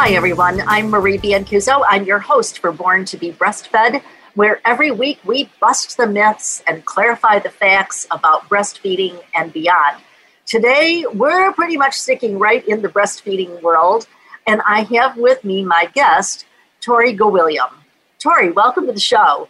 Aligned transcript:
Hi, 0.00 0.10
everyone. 0.10 0.62
I'm 0.68 0.90
Marie 0.90 1.18
Biancuzzo. 1.18 1.82
I'm 1.88 2.04
your 2.04 2.20
host 2.20 2.60
for 2.60 2.70
Born 2.70 3.04
to 3.06 3.16
be 3.16 3.32
Breastfed, 3.32 4.00
where 4.36 4.60
every 4.64 4.92
week 4.92 5.18
we 5.24 5.50
bust 5.60 5.96
the 5.96 6.06
myths 6.06 6.62
and 6.68 6.84
clarify 6.84 7.40
the 7.40 7.50
facts 7.50 8.06
about 8.12 8.48
breastfeeding 8.48 9.20
and 9.34 9.52
beyond. 9.52 10.00
Today, 10.46 11.04
we're 11.12 11.52
pretty 11.52 11.76
much 11.76 11.94
sticking 11.94 12.38
right 12.38 12.64
in 12.68 12.80
the 12.80 12.88
breastfeeding 12.88 13.60
world, 13.60 14.06
and 14.46 14.62
I 14.64 14.84
have 14.84 15.16
with 15.16 15.42
me 15.42 15.64
my 15.64 15.90
guest, 15.92 16.46
Tori 16.80 17.12
Gwilliam. 17.12 17.72
Tori, 18.20 18.52
welcome 18.52 18.86
to 18.86 18.92
the 18.92 19.00
show. 19.00 19.48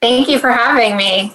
Thank 0.00 0.28
you 0.28 0.38
for 0.38 0.52
having 0.52 0.96
me. 0.96 1.32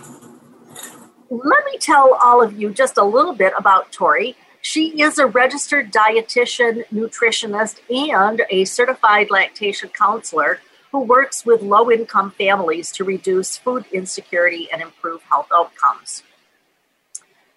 Let 1.30 1.66
me 1.66 1.78
tell 1.78 2.18
all 2.24 2.42
of 2.42 2.58
you 2.58 2.70
just 2.70 2.98
a 2.98 3.04
little 3.04 3.34
bit 3.34 3.52
about 3.58 3.92
Tori. 3.92 4.38
She 4.66 5.02
is 5.02 5.20
a 5.20 5.28
registered 5.28 5.92
dietitian, 5.92 6.86
nutritionist, 6.88 7.82
and 7.94 8.44
a 8.50 8.64
certified 8.64 9.30
lactation 9.30 9.90
counselor 9.90 10.62
who 10.94 11.02
works 11.02 11.46
with 11.46 11.62
low 11.62 11.92
income 11.92 12.32
families 12.32 12.90
to 12.94 13.04
reduce 13.04 13.58
food 13.58 13.84
insecurity 13.92 14.70
and 14.72 14.82
improve 14.82 15.22
health 15.24 15.50
outcomes. 15.54 16.24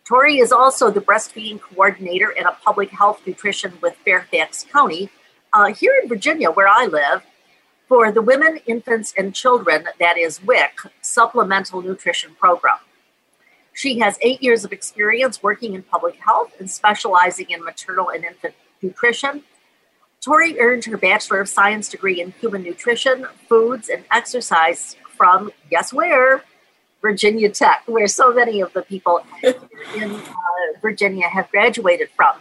Tori 0.04 0.38
is 0.38 0.50
also 0.50 0.90
the 0.90 1.00
breastfeeding 1.00 1.60
coordinator 1.60 2.34
and 2.36 2.48
a 2.48 2.58
public 2.64 2.90
health 2.90 3.20
nutrition 3.24 3.74
with 3.80 3.94
Fairfax 4.04 4.66
County 4.72 5.08
uh, 5.52 5.66
here 5.66 5.94
in 6.02 6.08
Virginia, 6.08 6.50
where 6.50 6.68
I 6.68 6.86
live, 6.86 7.22
for 7.88 8.10
the 8.10 8.20
Women, 8.20 8.58
Infants, 8.66 9.14
and 9.16 9.32
Children, 9.32 9.86
that 10.00 10.18
is 10.18 10.42
WIC, 10.42 10.90
Supplemental 11.02 11.82
Nutrition 11.82 12.34
Program. 12.34 12.78
She 13.76 13.98
has 13.98 14.18
eight 14.22 14.42
years 14.42 14.64
of 14.64 14.72
experience 14.72 15.42
working 15.42 15.74
in 15.74 15.82
public 15.82 16.16
health 16.16 16.54
and 16.58 16.70
specializing 16.70 17.50
in 17.50 17.62
maternal 17.62 18.08
and 18.08 18.24
infant 18.24 18.54
nutrition. 18.80 19.44
Tori 20.22 20.58
earned 20.58 20.86
her 20.86 20.96
Bachelor 20.96 21.40
of 21.42 21.48
Science 21.50 21.90
degree 21.90 22.22
in 22.22 22.32
Human 22.40 22.62
Nutrition, 22.62 23.26
Foods, 23.50 23.90
and 23.90 24.02
Exercise 24.10 24.96
from, 25.14 25.52
guess 25.70 25.92
where? 25.92 26.42
Virginia 27.02 27.50
Tech, 27.50 27.82
where 27.84 28.06
so 28.06 28.32
many 28.32 28.62
of 28.62 28.72
the 28.72 28.80
people 28.80 29.20
in 29.42 30.10
uh, 30.10 30.32
Virginia 30.80 31.28
have 31.28 31.50
graduated 31.50 32.08
from. 32.16 32.34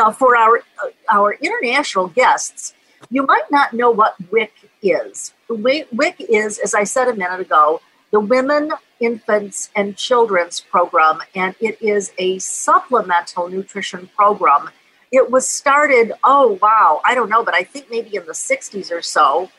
Now, 0.00 0.10
for 0.10 0.38
our, 0.38 0.56
uh, 0.82 0.88
our 1.10 1.34
international 1.34 2.08
guests, 2.08 2.72
you 3.10 3.26
might 3.26 3.50
not 3.50 3.74
know 3.74 3.90
what 3.90 4.14
WIC 4.30 4.52
is. 4.82 5.34
WIC 5.50 6.16
is, 6.30 6.58
as 6.58 6.74
I 6.74 6.84
said 6.84 7.08
a 7.08 7.14
minute 7.14 7.40
ago, 7.40 7.82
the 8.10 8.20
Women, 8.20 8.72
Infants, 9.00 9.70
and 9.76 9.96
Children's 9.96 10.60
Program, 10.60 11.20
and 11.34 11.54
it 11.60 11.80
is 11.80 12.12
a 12.18 12.38
supplemental 12.38 13.48
nutrition 13.48 14.10
program. 14.16 14.70
It 15.10 15.30
was 15.30 15.48
started, 15.48 16.12
oh 16.24 16.58
wow, 16.60 17.00
I 17.04 17.14
don't 17.14 17.30
know, 17.30 17.44
but 17.44 17.54
I 17.54 17.64
think 17.64 17.90
maybe 17.90 18.16
in 18.16 18.26
the 18.26 18.32
60s 18.32 18.90
or 18.90 19.02
so. 19.02 19.50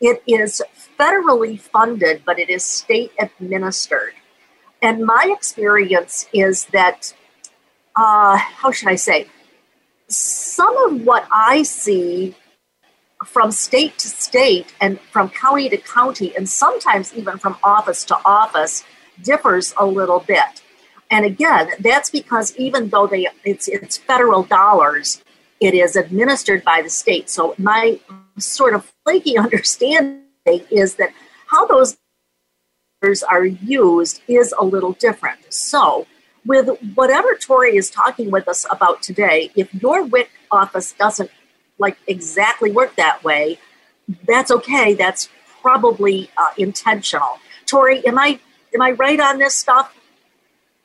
It 0.00 0.22
is 0.26 0.62
federally 0.98 1.58
funded, 1.58 2.22
but 2.24 2.38
it 2.38 2.48
is 2.48 2.64
state 2.64 3.12
administered. 3.18 4.14
And 4.80 5.04
my 5.04 5.32
experience 5.36 6.28
is 6.32 6.66
that, 6.66 7.14
uh, 7.96 8.36
how 8.36 8.70
should 8.70 8.88
I 8.88 8.94
say, 8.94 9.28
some 10.08 10.76
of 10.86 11.02
what 11.04 11.26
I 11.32 11.64
see 11.64 12.36
from 13.24 13.50
state 13.50 13.98
to 13.98 14.08
state 14.08 14.72
and 14.80 15.00
from 15.12 15.28
county 15.28 15.68
to 15.68 15.76
county, 15.76 16.36
and 16.36 16.48
sometimes 16.48 17.14
even 17.14 17.38
from 17.38 17.56
office 17.62 18.04
to 18.04 18.16
office, 18.24 18.84
differs 19.22 19.74
a 19.76 19.86
little 19.86 20.20
bit. 20.20 20.62
And 21.10 21.24
again, 21.24 21.70
that's 21.80 22.10
because 22.10 22.54
even 22.56 22.90
though 22.90 23.06
they 23.06 23.28
it's 23.44 23.66
it's 23.68 23.96
federal 23.96 24.42
dollars, 24.42 25.22
it 25.60 25.74
is 25.74 25.96
administered 25.96 26.62
by 26.64 26.82
the 26.82 26.90
state. 26.90 27.30
So 27.30 27.54
my 27.58 27.98
sort 28.38 28.74
of 28.74 28.92
flaky 29.04 29.36
understanding 29.46 30.22
is 30.70 30.94
that 30.96 31.12
how 31.46 31.66
those 31.66 31.96
dollars 33.00 33.22
are 33.22 33.44
used 33.44 34.20
is 34.28 34.54
a 34.58 34.64
little 34.64 34.92
different. 34.92 35.52
So 35.52 36.06
with 36.44 36.68
whatever 36.94 37.34
Tori 37.34 37.76
is 37.76 37.90
talking 37.90 38.30
with 38.30 38.48
us 38.48 38.66
about 38.70 39.02
today, 39.02 39.50
if 39.56 39.72
your 39.74 40.04
WIC 40.04 40.30
office 40.50 40.92
doesn't 40.92 41.30
like 41.78 41.98
exactly 42.06 42.70
work 42.70 42.94
that 42.96 43.22
way, 43.24 43.58
that's 44.26 44.50
okay. 44.50 44.94
That's 44.94 45.28
probably 45.60 46.30
uh, 46.36 46.48
intentional. 46.56 47.38
Tori, 47.66 48.06
am 48.06 48.18
I 48.18 48.40
am 48.74 48.82
I 48.82 48.92
right 48.92 49.20
on 49.20 49.38
this 49.38 49.54
stuff? 49.54 49.94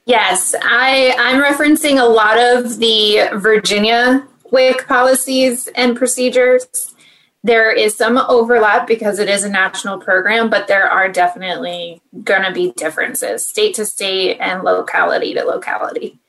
Yes, 0.05 0.53
I 0.61 1.15
I'm 1.17 1.41
referencing 1.41 2.01
a 2.01 2.05
lot 2.05 2.37
of 2.37 2.79
the 2.79 3.29
Virginia 3.33 4.27
WIC 4.51 4.87
policies 4.87 5.67
and 5.75 5.95
procedures. 5.95 6.93
There 7.45 7.71
is 7.71 7.97
some 7.97 8.17
overlap 8.17 8.87
because 8.87 9.19
it 9.19 9.27
is 9.27 9.43
a 9.43 9.49
national 9.49 9.99
program, 9.99 10.49
but 10.49 10.67
there 10.67 10.89
are 10.89 11.09
definitely 11.09 12.01
going 12.23 12.43
to 12.43 12.51
be 12.51 12.71
differences 12.71 13.45
state 13.45 13.75
to 13.75 13.85
state 13.85 14.37
and 14.39 14.63
locality 14.63 15.33
to 15.33 15.43
locality. 15.43 16.19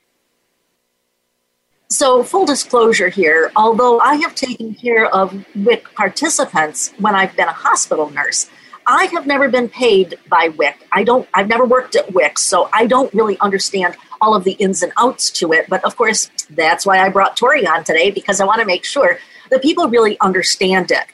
So, 1.89 2.23
full 2.23 2.45
disclosure 2.45 3.09
here, 3.09 3.51
although 3.55 3.99
I 3.99 4.15
have 4.15 4.33
taken 4.33 4.73
care 4.73 5.05
of 5.05 5.45
WIC 5.55 5.93
participants 5.93 6.91
when 6.97 7.13
I've 7.13 7.35
been 7.35 7.47
a 7.47 7.53
hospital 7.53 8.09
nurse, 8.09 8.49
I 8.87 9.05
have 9.13 9.27
never 9.27 9.49
been 9.49 9.69
paid 9.69 10.17
by 10.27 10.49
WIC. 10.49 10.87
I 10.91 11.03
don't 11.03 11.29
I've 11.33 11.47
never 11.47 11.63
worked 11.63 11.95
at 11.95 12.11
WIC, 12.11 12.39
so 12.39 12.69
I 12.73 12.87
don't 12.87 13.13
really 13.13 13.37
understand 13.39 13.97
all 14.19 14.35
of 14.35 14.43
the 14.45 14.53
ins 14.53 14.81
and 14.81 14.93
outs 14.97 15.29
to 15.31 15.53
it. 15.53 15.67
But 15.69 15.85
of 15.85 15.95
course, 15.95 16.31
that's 16.49 16.87
why 16.87 16.99
I 16.99 17.09
brought 17.09 17.37
Tori 17.37 17.67
on 17.67 17.83
today 17.83 18.09
because 18.09 18.41
I 18.41 18.45
want 18.45 18.61
to 18.61 18.65
make 18.65 18.83
sure 18.83 19.19
that 19.51 19.61
people 19.61 19.87
really 19.87 20.19
understand 20.21 20.89
it. 20.89 21.05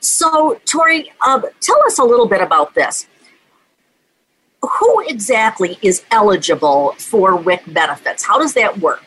So, 0.00 0.60
Tori, 0.64 1.12
um, 1.24 1.44
tell 1.60 1.80
us 1.86 2.00
a 2.00 2.04
little 2.04 2.26
bit 2.26 2.40
about 2.40 2.74
this. 2.74 3.06
Who 4.62 5.04
exactly 5.06 5.78
is 5.80 6.04
eligible 6.10 6.92
for 6.98 7.36
WIC 7.36 7.72
benefits? 7.72 8.24
How 8.24 8.38
does 8.38 8.54
that 8.54 8.78
work? 8.78 9.04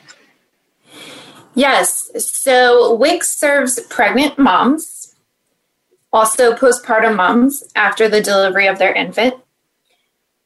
Yes. 1.55 2.11
So 2.23 2.93
WIC 2.95 3.23
serves 3.23 3.79
pregnant 3.89 4.37
moms, 4.37 5.15
also 6.11 6.53
postpartum 6.53 7.15
moms 7.15 7.63
after 7.75 8.09
the 8.09 8.21
delivery 8.21 8.67
of 8.67 8.77
their 8.77 8.93
infant. 8.93 9.35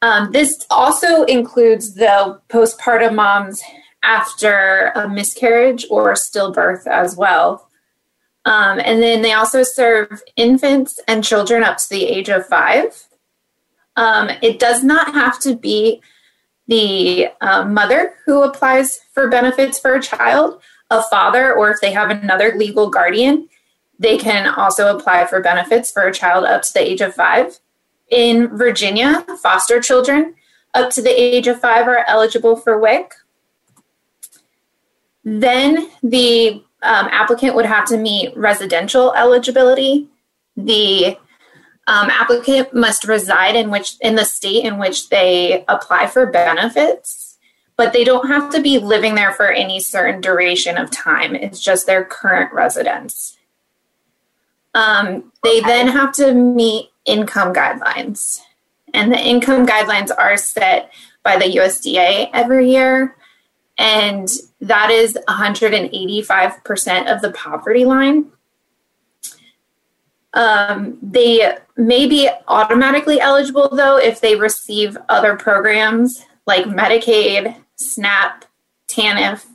Um, 0.02 0.32
this 0.32 0.66
also 0.70 1.24
includes 1.24 1.96
the 1.96 2.40
postpartum 2.48 3.16
moms 3.16 3.62
after 4.02 4.92
a 4.96 5.10
miscarriage 5.10 5.86
or 5.90 6.14
stillbirth 6.14 6.88
as 6.88 7.18
well. 7.18 7.68
Um, 8.46 8.80
and 8.80 9.02
then 9.02 9.22
they 9.22 9.34
also 9.34 9.64
serve 9.64 10.22
infants 10.36 11.00
and 11.08 11.24
children 11.24 11.64
up 11.64 11.78
to 11.78 11.90
the 11.90 12.06
age 12.06 12.30
of 12.30 12.46
five. 12.46 13.08
Um, 13.96 14.30
it 14.42 14.60
does 14.60 14.84
not 14.84 15.14
have 15.14 15.40
to 15.42 15.56
be 15.56 16.02
the 16.68 17.30
uh, 17.42 17.66
mother 17.66 18.14
who 18.26 18.44
applies 18.44 19.02
for 19.12 19.28
benefits 19.28 19.80
for 19.80 19.96
a 19.96 20.02
child 20.02 20.62
a 20.90 21.04
father 21.04 21.54
or 21.54 21.72
if 21.72 21.82
they 21.82 21.92
have 21.92 22.10
another 22.10 22.54
legal 22.56 22.90
guardian, 22.90 23.48
they 24.00 24.18
can 24.18 24.48
also 24.48 24.96
apply 24.96 25.26
for 25.26 25.42
benefits 25.42 25.92
for 25.92 26.04
a 26.04 26.14
child 26.14 26.46
up 26.46 26.62
to 26.64 26.74
the 26.74 26.82
age 26.82 27.02
of 27.02 27.14
five. 27.14 27.60
In 28.10 28.58
Virginia, 28.58 29.26
foster 29.42 29.82
children 29.82 30.36
up 30.74 30.90
to 30.92 31.02
the 31.02 31.10
age 31.10 31.48
of 31.48 31.60
five 31.60 31.88
are 31.88 32.06
eligible 32.08 32.56
for 32.56 32.80
WIC. 32.80 33.14
Then 35.24 35.90
the 36.02 36.64
um, 36.82 37.08
applicant 37.12 37.56
would 37.56 37.66
have 37.66 37.86
to 37.88 37.98
meet 37.98 38.36
residential 38.38 39.14
eligibility. 39.14 40.08
The 40.56 41.18
um, 41.88 42.10
applicant 42.10 42.74
must 42.74 43.04
reside 43.04 43.56
in 43.56 43.70
which 43.70 43.96
in 44.00 44.16
the 44.16 44.26
state 44.26 44.64
in 44.64 44.78
which 44.78 45.10
they 45.10 45.66
apply 45.68 46.08
for 46.08 46.26
benefits 46.26 47.29
but 47.80 47.94
they 47.94 48.04
don't 48.04 48.28
have 48.28 48.50
to 48.50 48.62
be 48.62 48.78
living 48.78 49.16
there 49.16 49.32
for 49.32 49.50
any 49.50 49.80
certain 49.80 50.20
duration 50.20 50.78
of 50.78 50.92
time. 50.92 51.34
It's 51.34 51.62
just 51.62 51.86
their 51.86 52.04
current 52.04 52.52
residence. 52.52 53.38
Um, 54.74 55.32
they 55.44 55.62
then 55.62 55.88
have 55.88 56.12
to 56.16 56.34
meet 56.34 56.90
income 57.06 57.54
guidelines, 57.54 58.42
and 58.94 59.10
the 59.10 59.18
income 59.18 59.66
guidelines 59.66 60.12
are 60.16 60.36
set 60.36 60.92
by 61.24 61.38
the 61.38 61.46
USDA 61.46 62.32
every 62.34 62.70
year, 62.70 63.16
and 63.78 64.28
that 64.60 64.92
is 64.92 65.18
185% 65.30 67.16
of 67.16 67.22
the 67.22 67.32
poverty 67.32 67.86
line. 67.86 68.30
Um, 70.34 70.98
they 71.02 71.58
may 71.78 72.08
be 72.08 72.30
automatically 72.46 73.22
eligible, 73.22 73.70
though, 73.70 73.96
if 73.96 74.20
they 74.20 74.36
receive 74.36 74.98
other 75.08 75.38
programs 75.38 76.26
like 76.46 76.66
Medicaid, 76.66 77.56
SNAP, 77.80 78.46
TANF, 78.88 79.46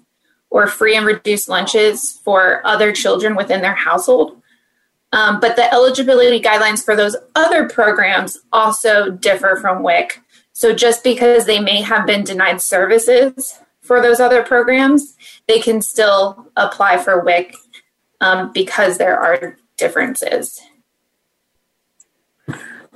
or 0.51 0.67
free 0.67 0.97
and 0.97 1.07
reduced 1.07 1.49
lunches 1.49 2.13
for 2.25 2.65
other 2.67 2.93
children 2.93 3.35
within 3.37 3.61
their 3.61 3.75
household. 3.75 4.41
Um, 5.13 5.39
but 5.39 5.57
the 5.57 5.73
eligibility 5.73 6.41
guidelines 6.41 6.85
for 6.85 6.97
those 6.97 7.17
other 7.35 7.69
programs 7.69 8.39
also 8.53 9.11
differ 9.11 9.57
from 9.61 9.83
WIC. 9.83 10.21
So 10.53 10.73
just 10.75 11.05
because 11.05 11.47
they 11.47 11.61
may 11.61 11.83
have 11.83 12.07
been 12.07 12.25
denied 12.25 12.61
services 12.61 13.59
for 13.81 14.01
those 14.01 14.19
other 14.19 14.43
programs, 14.43 15.17
they 15.47 15.61
can 15.61 15.83
still 15.83 16.51
apply 16.57 16.99
for 16.99 17.23
WIC 17.23 17.55
um, 18.21 18.53
because 18.53 18.99
there 18.99 19.19
are 19.19 19.57
differences. 19.77 20.61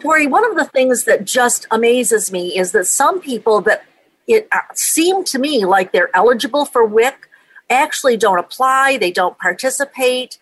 Tori, 0.00 0.26
one 0.28 0.48
of 0.48 0.56
the 0.56 0.64
things 0.64 1.04
that 1.04 1.24
just 1.24 1.66
amazes 1.70 2.30
me 2.30 2.56
is 2.56 2.72
that 2.72 2.86
some 2.86 3.20
people 3.20 3.60
that 3.62 3.84
it 4.28 4.48
seemed 4.74 5.26
to 5.26 5.38
me 5.38 5.64
like 5.64 5.92
they're 5.92 6.14
eligible 6.14 6.66
for 6.66 6.84
WIC 6.84 7.28
actually 7.70 8.16
don't 8.16 8.38
apply, 8.38 8.96
they 8.98 9.10
don't 9.10 9.38
participate. 9.38 10.38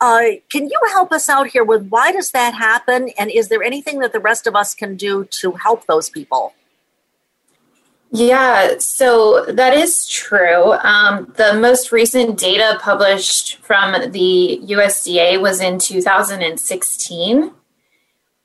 Uh, 0.00 0.22
can 0.48 0.66
you 0.66 0.80
help 0.90 1.12
us 1.12 1.28
out 1.28 1.48
here 1.48 1.64
with 1.64 1.88
why 1.88 2.12
does 2.12 2.30
that 2.30 2.54
happen, 2.54 3.10
and 3.18 3.30
is 3.30 3.48
there 3.48 3.62
anything 3.62 3.98
that 3.98 4.12
the 4.12 4.20
rest 4.20 4.46
of 4.46 4.56
us 4.56 4.74
can 4.74 4.96
do 4.96 5.24
to 5.26 5.52
help 5.52 5.86
those 5.86 6.08
people? 6.08 6.54
Yeah, 8.12 8.78
so 8.78 9.44
that 9.46 9.74
is 9.74 10.08
true. 10.08 10.72
Um, 10.72 11.32
the 11.36 11.54
most 11.54 11.92
recent 11.92 12.38
data 12.38 12.78
published 12.80 13.58
from 13.58 14.10
the 14.10 14.60
USDA 14.64 15.40
was 15.40 15.60
in 15.60 15.78
2016, 15.78 17.52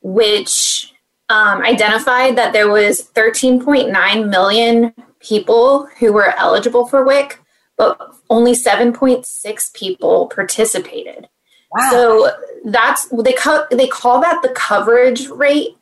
which 0.01 0.93
um, 1.29 1.63
identified 1.63 2.35
that 2.37 2.53
there 2.53 2.69
was 2.69 3.09
13.9 3.13 4.29
million 4.29 4.93
people 5.19 5.87
who 5.99 6.13
were 6.13 6.33
eligible 6.37 6.87
for 6.87 7.03
WIC, 7.03 7.41
but 7.77 7.99
only 8.29 8.53
7.6 8.53 9.73
people 9.73 10.27
participated. 10.27 11.27
Wow. 11.71 11.89
So 11.91 12.31
that's 12.65 13.07
they 13.09 13.33
co- 13.33 13.65
they 13.69 13.87
call 13.87 14.21
that 14.21 14.41
the 14.41 14.47
coverage 14.49 15.27
rate, 15.27 15.77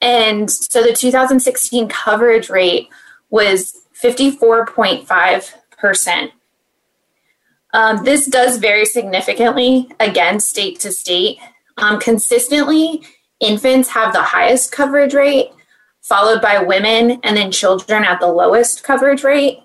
and 0.00 0.50
so 0.50 0.82
the 0.82 0.92
2016 0.92 1.88
coverage 1.88 2.50
rate 2.50 2.88
was 3.30 3.82
54.5%. 4.02 6.32
Um, 7.74 8.02
this 8.04 8.26
does 8.26 8.56
vary 8.58 8.86
significantly, 8.86 9.88
again, 10.00 10.40
state 10.40 10.80
to 10.80 10.90
state. 10.90 11.38
Um, 11.76 12.00
consistently, 12.00 13.02
infants 13.40 13.90
have 13.90 14.12
the 14.12 14.22
highest 14.22 14.72
coverage 14.72 15.14
rate, 15.14 15.50
followed 16.00 16.40
by 16.40 16.62
women 16.62 17.20
and 17.22 17.36
then 17.36 17.50
children 17.50 18.04
at 18.04 18.20
the 18.20 18.26
lowest 18.26 18.82
coverage 18.82 19.24
rate. 19.24 19.60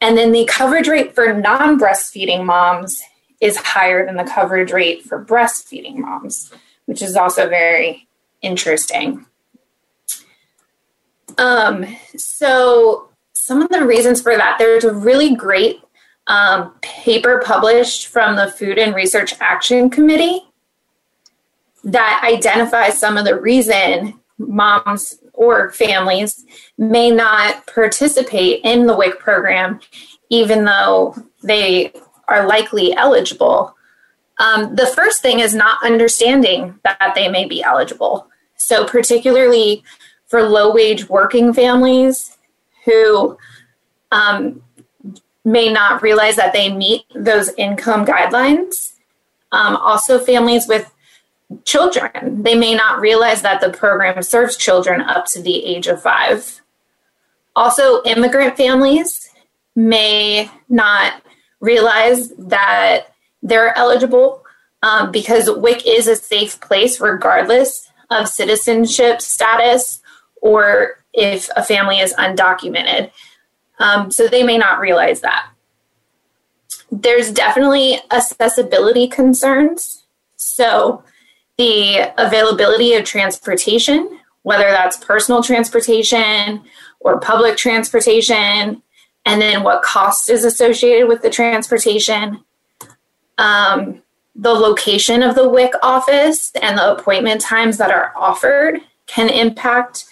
And 0.00 0.16
then 0.16 0.32
the 0.32 0.44
coverage 0.46 0.88
rate 0.88 1.14
for 1.14 1.32
non 1.32 1.78
breastfeeding 1.78 2.44
moms 2.44 3.02
is 3.40 3.56
higher 3.56 4.04
than 4.06 4.16
the 4.16 4.24
coverage 4.24 4.72
rate 4.72 5.02
for 5.02 5.24
breastfeeding 5.24 5.96
moms, 5.96 6.52
which 6.86 7.02
is 7.02 7.16
also 7.16 7.48
very 7.48 8.06
interesting. 8.42 9.24
Um, 11.36 11.86
so 12.16 13.08
some 13.32 13.62
of 13.62 13.68
the 13.70 13.84
reasons 13.84 14.20
for 14.20 14.36
that, 14.36 14.56
there's 14.58 14.84
a 14.84 14.94
really 14.94 15.34
great 15.34 15.80
um, 16.26 16.74
paper 16.82 17.42
published 17.44 18.08
from 18.08 18.36
the 18.36 18.50
Food 18.50 18.78
and 18.78 18.94
Research 18.94 19.34
Action 19.40 19.88
Committee 19.88 20.47
that 21.84 22.22
identifies 22.24 22.98
some 22.98 23.16
of 23.16 23.24
the 23.24 23.40
reason 23.40 24.18
moms 24.38 25.18
or 25.32 25.70
families 25.72 26.44
may 26.76 27.10
not 27.10 27.66
participate 27.66 28.60
in 28.64 28.86
the 28.86 28.96
WIC 28.96 29.18
program, 29.18 29.80
even 30.30 30.64
though 30.64 31.14
they 31.42 31.92
are 32.28 32.46
likely 32.46 32.94
eligible. 32.94 33.74
Um, 34.38 34.74
the 34.74 34.86
first 34.86 35.22
thing 35.22 35.40
is 35.40 35.54
not 35.54 35.84
understanding 35.84 36.78
that 36.84 37.12
they 37.14 37.28
may 37.28 37.46
be 37.46 37.62
eligible. 37.62 38.28
So, 38.56 38.84
particularly 38.86 39.82
for 40.26 40.42
low 40.42 40.72
wage 40.72 41.08
working 41.08 41.52
families 41.52 42.36
who 42.84 43.38
um, 44.12 44.62
may 45.44 45.72
not 45.72 46.02
realize 46.02 46.36
that 46.36 46.52
they 46.52 46.72
meet 46.72 47.02
those 47.14 47.50
income 47.56 48.04
guidelines. 48.04 48.92
Um, 49.52 49.76
also, 49.76 50.18
families 50.18 50.68
with 50.68 50.92
children, 51.64 52.42
they 52.42 52.54
may 52.54 52.74
not 52.74 53.00
realize 53.00 53.42
that 53.42 53.60
the 53.60 53.70
program 53.70 54.22
serves 54.22 54.56
children 54.56 55.00
up 55.00 55.26
to 55.26 55.42
the 55.42 55.64
age 55.64 55.86
of 55.86 56.02
five. 56.02 56.60
Also, 57.56 58.02
immigrant 58.04 58.56
families 58.56 59.30
may 59.74 60.50
not 60.68 61.22
realize 61.60 62.30
that 62.34 63.08
they're 63.42 63.76
eligible 63.76 64.44
um, 64.82 65.10
because 65.10 65.50
WIC 65.50 65.86
is 65.86 66.06
a 66.06 66.16
safe 66.16 66.60
place 66.60 67.00
regardless 67.00 67.90
of 68.10 68.28
citizenship 68.28 69.20
status 69.20 70.00
or 70.40 71.02
if 71.12 71.48
a 71.56 71.62
family 71.62 71.98
is 71.98 72.14
undocumented. 72.14 73.10
Um, 73.78 74.10
so 74.10 74.28
they 74.28 74.42
may 74.42 74.58
not 74.58 74.80
realize 74.80 75.20
that. 75.20 75.50
There's 76.90 77.30
definitely 77.30 78.00
accessibility 78.10 79.08
concerns. 79.08 80.04
So 80.36 81.02
the 81.58 82.12
availability 82.16 82.94
of 82.94 83.04
transportation, 83.04 84.20
whether 84.42 84.70
that's 84.70 84.96
personal 84.96 85.42
transportation 85.42 86.62
or 87.00 87.20
public 87.20 87.56
transportation, 87.56 88.82
and 89.26 89.42
then 89.42 89.62
what 89.62 89.82
cost 89.82 90.30
is 90.30 90.44
associated 90.44 91.08
with 91.08 91.20
the 91.20 91.30
transportation. 91.30 92.42
Um, 93.36 94.02
the 94.34 94.54
location 94.54 95.22
of 95.22 95.34
the 95.34 95.48
WIC 95.48 95.72
office 95.82 96.52
and 96.62 96.78
the 96.78 96.92
appointment 96.92 97.40
times 97.40 97.76
that 97.78 97.90
are 97.90 98.12
offered 98.16 98.80
can 99.06 99.28
impact 99.28 100.04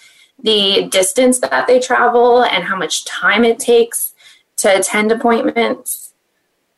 the 0.43 0.87
distance 0.91 1.39
that 1.39 1.65
they 1.65 1.79
travel 1.79 2.43
and 2.43 2.65
how 2.65 2.75
much 2.75 3.05
time 3.05 3.45
it 3.45 3.57
takes 3.57 4.13
to 4.57 4.77
attend 4.77 5.11
appointments. 5.11 6.13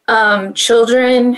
Um, 0.08 0.54
children 0.54 1.38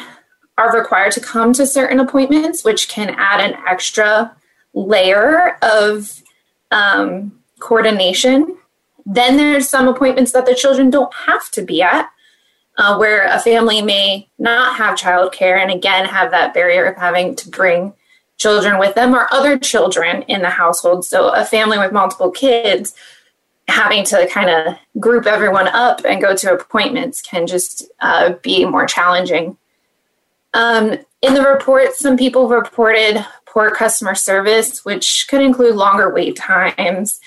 are 0.57 0.77
required 0.77 1.11
to 1.13 1.21
come 1.21 1.53
to 1.53 1.65
certain 1.65 1.99
appointments, 1.99 2.63
which 2.63 2.89
can 2.89 3.15
add 3.17 3.39
an 3.39 3.57
extra 3.67 4.35
layer 4.73 5.57
of 5.61 6.21
um, 6.71 7.39
coordination. 7.59 8.57
Then 9.05 9.37
there's 9.37 9.69
some 9.69 9.87
appointments 9.87 10.31
that 10.33 10.45
the 10.45 10.55
children 10.55 10.89
don't 10.89 11.13
have 11.13 11.49
to 11.51 11.61
be 11.61 11.81
at, 11.81 12.09
uh, 12.77 12.97
where 12.97 13.27
a 13.27 13.39
family 13.39 13.81
may 13.81 14.29
not 14.37 14.75
have 14.75 14.97
childcare 14.97 15.57
and 15.57 15.71
again 15.71 16.05
have 16.05 16.31
that 16.31 16.53
barrier 16.53 16.85
of 16.85 16.97
having 16.97 17.35
to 17.37 17.49
bring 17.49 17.93
children 18.37 18.79
with 18.79 18.95
them 18.95 19.13
or 19.13 19.31
other 19.31 19.57
children 19.57 20.23
in 20.23 20.41
the 20.41 20.49
household. 20.49 21.05
So 21.05 21.29
a 21.29 21.45
family 21.45 21.77
with 21.77 21.91
multiple 21.91 22.31
kids 22.31 22.95
having 23.67 24.03
to 24.03 24.27
kind 24.27 24.49
of 24.49 24.75
group 24.99 25.25
everyone 25.25 25.67
up 25.67 26.01
and 26.05 26.21
go 26.21 26.35
to 26.35 26.53
appointments 26.53 27.21
can 27.21 27.47
just 27.47 27.89
uh, 27.99 28.33
be 28.41 28.65
more 28.65 28.85
challenging. 28.85 29.57
Um, 30.53 30.97
in 31.21 31.33
the 31.33 31.41
report, 31.41 31.93
some 31.93 32.17
people 32.17 32.49
reported 32.49 33.25
poor 33.45 33.71
customer 33.71 34.15
service, 34.15 34.83
which 34.83 35.27
could 35.29 35.41
include 35.41 35.75
longer 35.75 36.13
wait 36.13 36.35
times, 36.35 37.19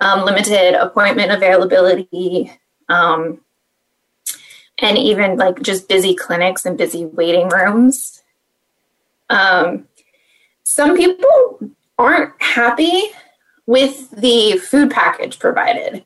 um, 0.00 0.24
limited 0.24 0.74
appointment 0.74 1.32
availability, 1.32 2.52
um, 2.88 3.40
and 4.78 4.96
even 4.96 5.36
like 5.36 5.60
just 5.62 5.88
busy 5.88 6.14
clinics 6.14 6.64
and 6.64 6.78
busy 6.78 7.04
waiting 7.04 7.48
rooms. 7.48 8.22
Um, 9.28 9.86
some 10.64 10.96
people 10.96 11.60
aren't 11.98 12.40
happy 12.40 13.02
with 13.66 14.10
the 14.10 14.58
food 14.58 14.90
package 14.90 15.38
provided. 15.38 16.04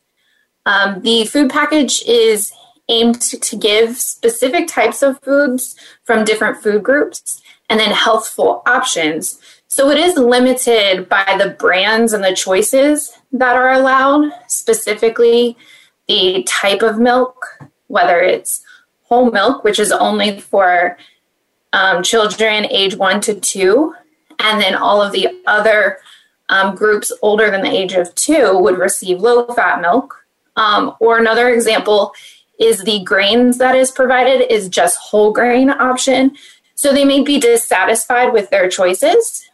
Um, 0.66 1.02
the 1.02 1.24
food 1.26 1.50
package 1.50 2.02
is 2.06 2.52
aimed 2.88 3.20
to 3.20 3.56
give 3.56 3.96
specific 3.96 4.68
types 4.68 5.02
of 5.02 5.20
foods 5.22 5.76
from 6.04 6.24
different 6.24 6.62
food 6.62 6.82
groups 6.82 7.42
and 7.70 7.80
then 7.80 7.92
healthful 7.92 8.62
options. 8.66 9.40
So 9.68 9.90
it 9.90 9.98
is 9.98 10.16
limited 10.16 11.08
by 11.08 11.36
the 11.38 11.50
brands 11.50 12.12
and 12.12 12.22
the 12.22 12.34
choices 12.34 13.18
that 13.32 13.56
are 13.56 13.72
allowed, 13.72 14.30
specifically 14.46 15.56
the 16.06 16.44
type 16.44 16.82
of 16.82 16.98
milk, 16.98 17.58
whether 17.88 18.20
it's 18.20 18.62
whole 19.04 19.30
milk, 19.30 19.64
which 19.64 19.78
is 19.78 19.90
only 19.90 20.38
for 20.38 20.96
um, 21.72 22.02
children 22.02 22.66
age 22.66 22.96
one 22.96 23.20
to 23.22 23.34
two, 23.34 23.94
and 24.38 24.60
then 24.60 24.74
all 24.74 25.02
of 25.02 25.12
the 25.12 25.28
other 25.46 25.98
um, 26.50 26.76
groups 26.76 27.10
older 27.22 27.50
than 27.50 27.62
the 27.62 27.72
age 27.72 27.94
of 27.94 28.14
two 28.14 28.56
would 28.58 28.78
receive 28.78 29.20
low 29.20 29.46
fat 29.54 29.80
milk. 29.80 30.20
Um, 30.56 30.94
or 31.00 31.18
another 31.18 31.48
example 31.48 32.12
is 32.58 32.84
the 32.84 33.02
grains 33.04 33.58
that 33.58 33.74
is 33.74 33.90
provided 33.90 34.52
is 34.52 34.68
just 34.68 34.98
whole 34.98 35.32
grain 35.32 35.70
option. 35.70 36.36
So 36.74 36.92
they 36.92 37.04
may 37.04 37.22
be 37.22 37.40
dissatisfied 37.40 38.32
with 38.32 38.50
their 38.50 38.68
choices 38.68 39.44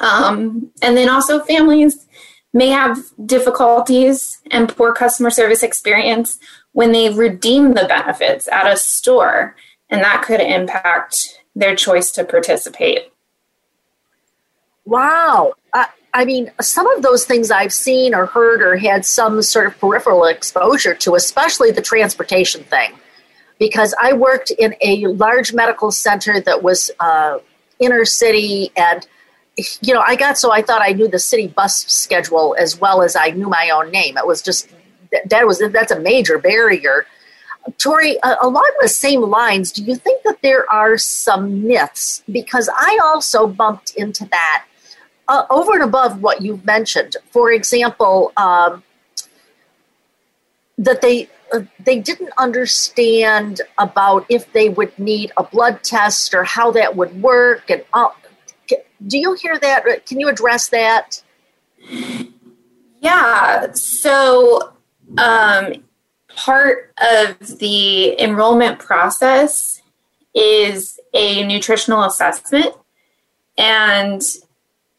Um, 0.00 0.70
and 0.82 0.96
then 0.96 1.08
also, 1.08 1.40
families 1.40 2.06
may 2.52 2.68
have 2.68 2.98
difficulties 3.26 4.38
and 4.50 4.68
poor 4.68 4.92
customer 4.92 5.30
service 5.30 5.62
experience 5.62 6.38
when 6.72 6.92
they 6.92 7.10
redeem 7.10 7.74
the 7.74 7.86
benefits 7.88 8.48
at 8.48 8.72
a 8.72 8.76
store, 8.76 9.56
and 9.90 10.02
that 10.02 10.22
could 10.22 10.40
impact 10.40 11.40
their 11.56 11.74
choice 11.74 12.10
to 12.12 12.24
participate. 12.24 13.12
Wow. 14.84 15.54
Uh, 15.72 15.86
I 16.14 16.24
mean, 16.24 16.50
some 16.60 16.88
of 16.90 17.02
those 17.02 17.24
things 17.24 17.50
I've 17.50 17.72
seen 17.72 18.14
or 18.14 18.26
heard 18.26 18.62
or 18.62 18.76
had 18.76 19.04
some 19.04 19.42
sort 19.42 19.66
of 19.66 19.78
peripheral 19.78 20.24
exposure 20.24 20.94
to, 20.94 21.14
especially 21.14 21.70
the 21.70 21.82
transportation 21.82 22.64
thing, 22.64 22.92
because 23.58 23.94
I 24.00 24.14
worked 24.14 24.50
in 24.50 24.74
a 24.80 25.06
large 25.06 25.52
medical 25.52 25.90
center 25.90 26.40
that 26.40 26.62
was 26.62 26.90
uh, 27.00 27.38
inner 27.78 28.04
city 28.04 28.70
and 28.76 29.06
you 29.82 29.92
know, 29.92 30.00
I 30.00 30.14
got 30.14 30.38
so 30.38 30.52
I 30.52 30.62
thought 30.62 30.82
I 30.82 30.92
knew 30.92 31.08
the 31.08 31.18
city 31.18 31.48
bus 31.48 31.84
schedule 31.86 32.54
as 32.58 32.80
well 32.80 33.02
as 33.02 33.16
I 33.16 33.30
knew 33.30 33.48
my 33.48 33.70
own 33.70 33.90
name. 33.90 34.16
It 34.16 34.26
was 34.26 34.40
just 34.40 34.68
that 35.26 35.46
was 35.46 35.60
that's 35.72 35.90
a 35.90 35.98
major 35.98 36.38
barrier. 36.38 37.06
Tori, 37.76 38.18
along 38.40 38.70
the 38.80 38.88
same 38.88 39.20
lines, 39.20 39.72
do 39.72 39.82
you 39.82 39.96
think 39.96 40.22
that 40.22 40.40
there 40.42 40.70
are 40.70 40.96
some 40.96 41.66
myths? 41.66 42.22
Because 42.30 42.70
I 42.72 42.98
also 43.02 43.46
bumped 43.46 43.94
into 43.94 44.24
that 44.26 44.64
uh, 45.28 45.44
over 45.50 45.74
and 45.74 45.82
above 45.82 46.22
what 46.22 46.42
you've 46.42 46.64
mentioned. 46.64 47.16
For 47.30 47.52
example, 47.52 48.32
um, 48.36 48.82
that 50.76 51.00
they 51.00 51.28
uh, 51.52 51.60
they 51.78 51.98
didn't 51.98 52.30
understand 52.38 53.60
about 53.78 54.26
if 54.28 54.52
they 54.52 54.68
would 54.68 54.98
need 54.98 55.32
a 55.36 55.42
blood 55.42 55.82
test 55.82 56.34
or 56.34 56.44
how 56.44 56.70
that 56.72 56.96
would 56.96 57.22
work, 57.22 57.70
and 57.70 57.84
uh, 57.92 58.08
do 59.06 59.18
you 59.18 59.34
hear 59.34 59.58
that? 59.58 60.06
Can 60.06 60.20
you 60.20 60.28
address 60.28 60.68
that? 60.70 61.22
Yeah. 63.00 63.72
So, 63.72 64.72
um, 65.16 65.84
part 66.34 66.92
of 67.00 67.58
the 67.58 68.20
enrollment 68.20 68.78
process 68.78 69.82
is 70.34 70.98
a 71.14 71.44
nutritional 71.46 72.04
assessment. 72.04 72.74
And 73.56 74.22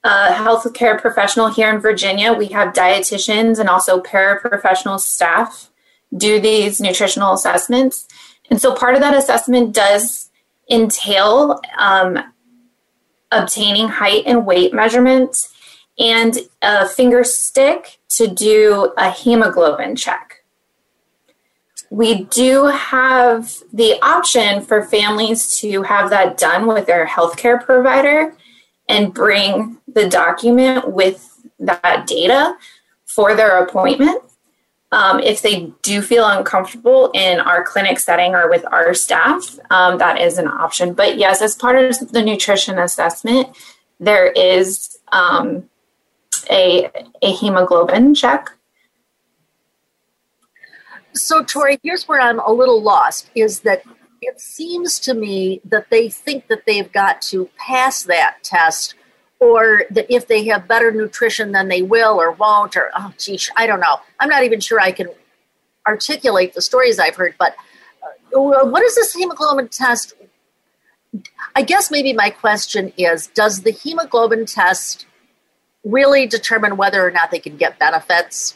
a 0.04 0.28
healthcare 0.30 1.00
professional 1.00 1.50
here 1.50 1.70
in 1.70 1.80
Virginia, 1.80 2.34
we 2.34 2.48
have 2.48 2.74
dietitians 2.74 3.60
and 3.60 3.70
also 3.70 4.02
paraprofessional 4.02 5.00
staff 5.00 5.70
do 6.16 6.40
these 6.40 6.80
nutritional 6.80 7.34
assessments. 7.34 8.08
And 8.50 8.62
so 8.62 8.74
part 8.74 8.96
of 8.96 9.02
that 9.02 9.16
assessment 9.16 9.76
does 9.76 10.30
entail 10.70 11.60
um, 11.78 12.20
obtaining 13.32 13.90
height 13.90 14.24
and 14.26 14.46
weight 14.46 14.74
measurements 14.74 15.54
and 16.00 16.38
a 16.62 16.88
finger 16.88 17.24
stick 17.24 18.00
to 18.10 18.28
do 18.28 18.94
a 18.98 19.12
hemoglobin 19.12 19.96
check. 19.96 20.44
We 21.92 22.24
do 22.26 22.66
have 22.68 23.58
the 23.74 24.00
option 24.02 24.62
for 24.62 24.84
families 24.84 25.58
to 25.58 25.84
have 25.84 26.10
that 26.12 26.38
done 26.38 26.68
with 26.68 26.86
their 26.86 27.06
healthcare 27.06 27.64
provider 27.64 28.36
and 28.90 29.14
bring 29.14 29.78
the 29.88 30.10
document 30.10 30.92
with 30.92 31.40
that 31.60 32.08
data 32.08 32.58
for 33.06 33.36
their 33.36 33.64
appointment. 33.64 34.22
Um, 34.92 35.20
if 35.20 35.44
they 35.44 35.72
do 35.84 36.02
feel 36.02 36.28
uncomfortable 36.28 37.12
in 37.14 37.40
our 37.40 37.64
clinic 37.64 38.00
setting 38.00 38.34
or 38.34 38.50
with 38.50 38.66
our 38.72 38.96
staff, 38.96 39.60
um, 39.70 40.00
that 40.00 40.20
is 40.20 40.40
an 40.40 40.48
option. 40.48 40.94
But 40.94 41.20
yes, 41.20 41.44
as 41.44 41.56
part 41.56 41.76
of 41.76 42.12
the 42.12 42.24
nutrition 42.24 42.80
assessment, 42.80 43.56
there 44.00 44.32
is 44.32 44.98
um, 45.12 45.70
a, 46.50 46.90
a 47.22 47.32
hemoglobin 47.34 48.16
check. 48.16 48.50
So, 51.14 51.44
Tori, 51.44 51.80
here's 51.84 52.08
where 52.08 52.22
I'm 52.22 52.40
a 52.40 52.52
little 52.52 52.82
lost 52.82 53.30
is 53.36 53.60
that 53.62 53.84
it 54.22 54.40
seems 54.40 55.00
to 55.00 55.14
me 55.14 55.62
that 55.66 55.90
they 55.90 56.10
think 56.10 56.48
that 56.48 56.66
they've 56.66 56.92
got 56.92 57.22
to 57.22 57.50
pass 57.58 58.04
that 58.04 58.38
test 58.44 58.96
or 59.40 59.84
that 59.90 60.14
if 60.14 60.28
they 60.28 60.46
have 60.46 60.68
better 60.68 60.92
nutrition 60.92 61.52
then 61.52 61.68
they 61.68 61.82
will 61.82 62.20
or 62.20 62.32
won't 62.32 62.76
or 62.76 62.92
oh 62.96 63.14
geez 63.18 63.50
i 63.56 63.66
don't 63.66 63.80
know. 63.80 64.00
I'm 64.20 64.30
not 64.30 64.44
even 64.44 64.60
sure 64.60 64.80
i 64.80 64.92
can 64.92 65.08
articulate 65.88 66.54
the 66.54 66.62
stories 66.62 67.00
i've 67.00 67.16
heard 67.16 67.36
but 67.40 67.56
uh, 68.36 68.66
what 68.66 68.84
is 68.84 68.96
this 68.96 69.14
hemoglobin 69.14 69.68
test? 69.70 70.14
I 71.56 71.64
guess 71.64 71.90
maybe 71.90 72.14
my 72.14 72.30
question 72.30 72.94
is 72.98 73.28
does 73.28 73.62
the 73.62 73.72
hemoglobin 73.72 74.46
test 74.46 75.08
really 75.84 76.28
determine 76.28 76.78
whether 76.78 77.06
or 77.06 77.12
not 77.12 77.32
they 77.32 77.40
can 77.40 77.58
get 77.58 77.80
benefits 77.80 78.56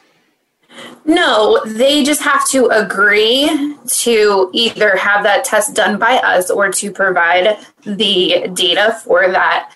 no, 1.06 1.62
they 1.66 2.04
just 2.04 2.22
have 2.22 2.48
to 2.50 2.68
agree 2.68 3.76
to 3.88 4.50
either 4.54 4.96
have 4.96 5.24
that 5.24 5.44
test 5.44 5.76
done 5.76 6.00
by 6.00 6.18
us 6.18 6.50
or 6.50 6.72
to 6.72 6.92
provide 6.92 7.58
the 7.84 8.50
data 8.54 9.00
for 9.04 9.30
that 9.30 9.76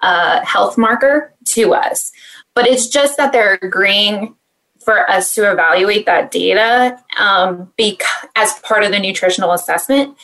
uh, 0.00 0.44
health 0.44 0.76
marker 0.76 1.34
to 1.44 1.74
us. 1.74 2.12
But 2.54 2.66
it's 2.66 2.88
just 2.88 3.16
that 3.16 3.32
they're 3.32 3.58
agreeing 3.62 4.36
for 4.84 5.10
us 5.10 5.34
to 5.34 5.50
evaluate 5.50 6.06
that 6.06 6.30
data 6.30 6.98
um, 7.18 7.72
bec- 7.76 8.02
as 8.36 8.58
part 8.60 8.84
of 8.84 8.92
the 8.92 9.00
nutritional 9.00 9.52
assessment. 9.52 10.16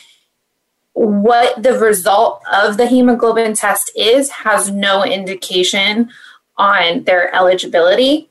What 0.93 1.61
the 1.61 1.77
result 1.77 2.41
of 2.51 2.77
the 2.77 2.87
hemoglobin 2.87 3.55
test 3.55 3.91
is 3.95 4.29
has 4.29 4.71
no 4.71 5.03
indication 5.03 6.11
on 6.55 7.03
their 7.03 7.33
eligibility. 7.35 8.29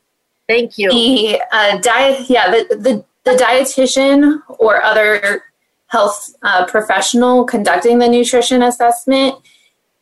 Thank 0.53 0.79
you. 0.79 0.91
The 0.91 1.41
uh, 1.53 1.79
diet, 1.79 2.29
yeah, 2.29 2.51
the, 2.51 2.77
the, 2.77 3.05
the 3.25 3.37
dietitian 3.37 4.43
or 4.49 4.83
other 4.83 5.45
health 5.87 6.35
uh, 6.43 6.65
professional 6.67 7.45
conducting 7.45 7.99
the 7.99 8.09
nutrition 8.09 8.63
assessment 8.63 9.37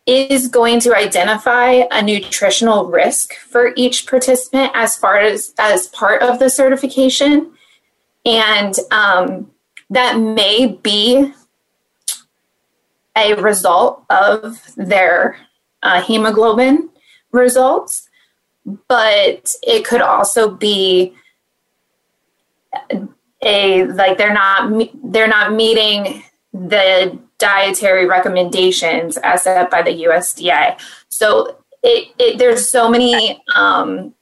is 0.06 0.48
going 0.48 0.80
to 0.80 0.94
identify 0.94 1.82
a 1.90 2.02
nutritional 2.02 2.86
risk 2.86 3.34
for 3.34 3.72
each 3.76 4.06
participant 4.06 4.70
as 4.74 4.96
far 4.96 5.18
as 5.18 5.52
as 5.58 5.88
part 5.88 6.22
of 6.22 6.38
the 6.38 6.48
certification 6.48 7.52
and 8.24 8.74
um, 8.90 9.50
that 9.90 10.18
may 10.18 10.78
be 10.82 11.32
a 13.16 13.34
result 13.34 14.04
of 14.10 14.60
their 14.76 15.36
uh, 15.82 16.02
hemoglobin 16.02 16.88
results 17.32 18.08
but 18.88 19.54
it 19.62 19.84
could 19.84 20.00
also 20.00 20.50
be 20.50 21.14
a 23.42 23.84
like 23.84 24.18
they're 24.18 24.32
not 24.32 24.88
they're 25.04 25.28
not 25.28 25.52
meeting 25.52 26.22
the 26.52 27.18
dietary 27.38 28.06
recommendations 28.06 29.16
as 29.18 29.42
set 29.44 29.70
by 29.70 29.82
the 29.82 30.04
USDA. 30.04 30.78
So 31.08 31.56
it, 31.82 32.12
it 32.18 32.38
there's 32.38 32.68
so 32.68 32.90
many 32.90 33.42
um, 33.54 34.14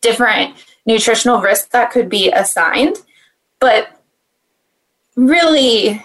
different 0.00 0.56
nutritional 0.86 1.40
risks 1.40 1.68
that 1.68 1.90
could 1.90 2.08
be 2.08 2.30
assigned, 2.30 2.96
but 3.58 4.00
really 5.16 6.04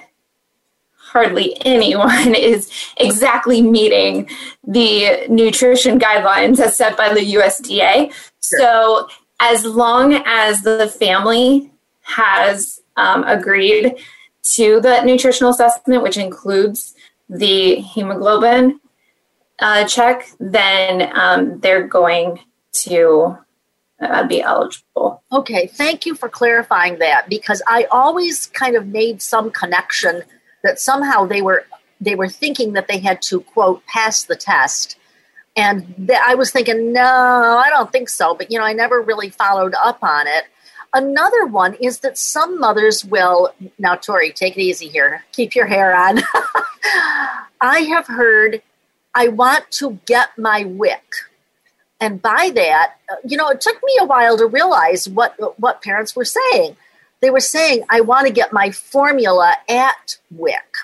hardly 1.11 1.57
anyone 1.65 2.33
is 2.49 2.71
exactly 2.97 3.61
meeting 3.61 4.29
the 4.65 5.25
nutrition 5.27 5.99
guidelines 5.99 6.59
as 6.59 6.75
set 6.75 6.95
by 6.95 7.13
the 7.13 7.33
USDA. 7.33 8.13
Sure. 8.41 8.59
So 8.59 9.07
as 9.39 9.65
long 9.65 10.13
as 10.25 10.61
the 10.61 10.87
family 10.87 11.71
has 12.01 12.81
um, 12.95 13.23
agreed 13.25 13.95
to 14.43 14.79
the 14.81 15.01
nutritional 15.03 15.51
assessment, 15.51 16.01
which 16.01 16.17
includes 16.17 16.95
the 17.29 17.75
hemoglobin 17.75 18.79
uh, 19.59 19.85
check, 19.85 20.29
then 20.39 21.11
um, 21.13 21.59
they're 21.59 21.87
going 21.87 22.39
to 22.73 23.37
uh, 24.01 24.25
be 24.27 24.41
eligible. 24.41 25.23
Okay, 25.31 25.67
thank 25.67 26.05
you 26.05 26.15
for 26.15 26.29
clarifying 26.29 26.99
that 26.99 27.29
because 27.29 27.61
I 27.67 27.85
always 27.91 28.47
kind 28.47 28.75
of 28.75 28.87
made 28.87 29.21
some 29.21 29.51
connection 29.51 30.23
that 30.63 30.79
somehow 30.79 31.25
they 31.25 31.41
were 31.41 31.65
they 31.99 32.15
were 32.15 32.29
thinking 32.29 32.73
that 32.73 32.87
they 32.87 32.99
had 32.99 33.21
to 33.21 33.41
quote 33.41 33.85
pass 33.85 34.23
the 34.23 34.35
test 34.35 34.97
and 35.55 35.95
th- 36.07 36.19
i 36.25 36.35
was 36.35 36.51
thinking 36.51 36.93
no 36.93 37.01
i 37.03 37.69
don't 37.69 37.91
think 37.91 38.09
so 38.09 38.33
but 38.33 38.51
you 38.51 38.57
know 38.57 38.65
i 38.65 38.73
never 38.73 39.01
really 39.01 39.29
followed 39.29 39.73
up 39.83 40.03
on 40.03 40.27
it 40.27 40.45
Another 40.93 41.45
one 41.45 41.75
is 41.75 41.99
that 41.99 42.17
some 42.17 42.59
mothers 42.59 43.05
will, 43.05 43.53
now, 43.79 43.95
Tori, 43.95 44.31
take 44.31 44.57
it 44.57 44.61
easy 44.61 44.89
here, 44.89 45.23
keep 45.31 45.55
your 45.55 45.65
hair 45.65 45.95
on. 45.95 46.19
I 47.61 47.79
have 47.89 48.07
heard, 48.07 48.61
I 49.15 49.29
want 49.29 49.71
to 49.71 49.99
get 50.05 50.37
my 50.37 50.65
WIC. 50.65 51.03
And 52.01 52.21
by 52.21 52.51
that, 52.55 52.95
uh, 53.09 53.15
you 53.23 53.37
know, 53.37 53.47
it 53.49 53.61
took 53.61 53.81
me 53.83 53.93
a 54.01 54.05
while 54.05 54.37
to 54.37 54.45
realize 54.45 55.07
what, 55.07 55.35
what 55.59 55.81
parents 55.81 56.15
were 56.15 56.25
saying. 56.25 56.75
They 57.21 57.29
were 57.29 57.39
saying, 57.39 57.83
I 57.89 58.01
want 58.01 58.27
to 58.27 58.33
get 58.33 58.51
my 58.51 58.71
formula 58.71 59.53
at 59.69 60.17
WIC. 60.31 60.75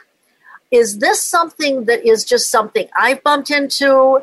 Is 0.69 0.99
this 0.99 1.23
something 1.23 1.85
that 1.85 2.05
is 2.05 2.23
just 2.23 2.49
something 2.49 2.87
I've 2.95 3.23
bumped 3.23 3.51
into? 3.51 4.21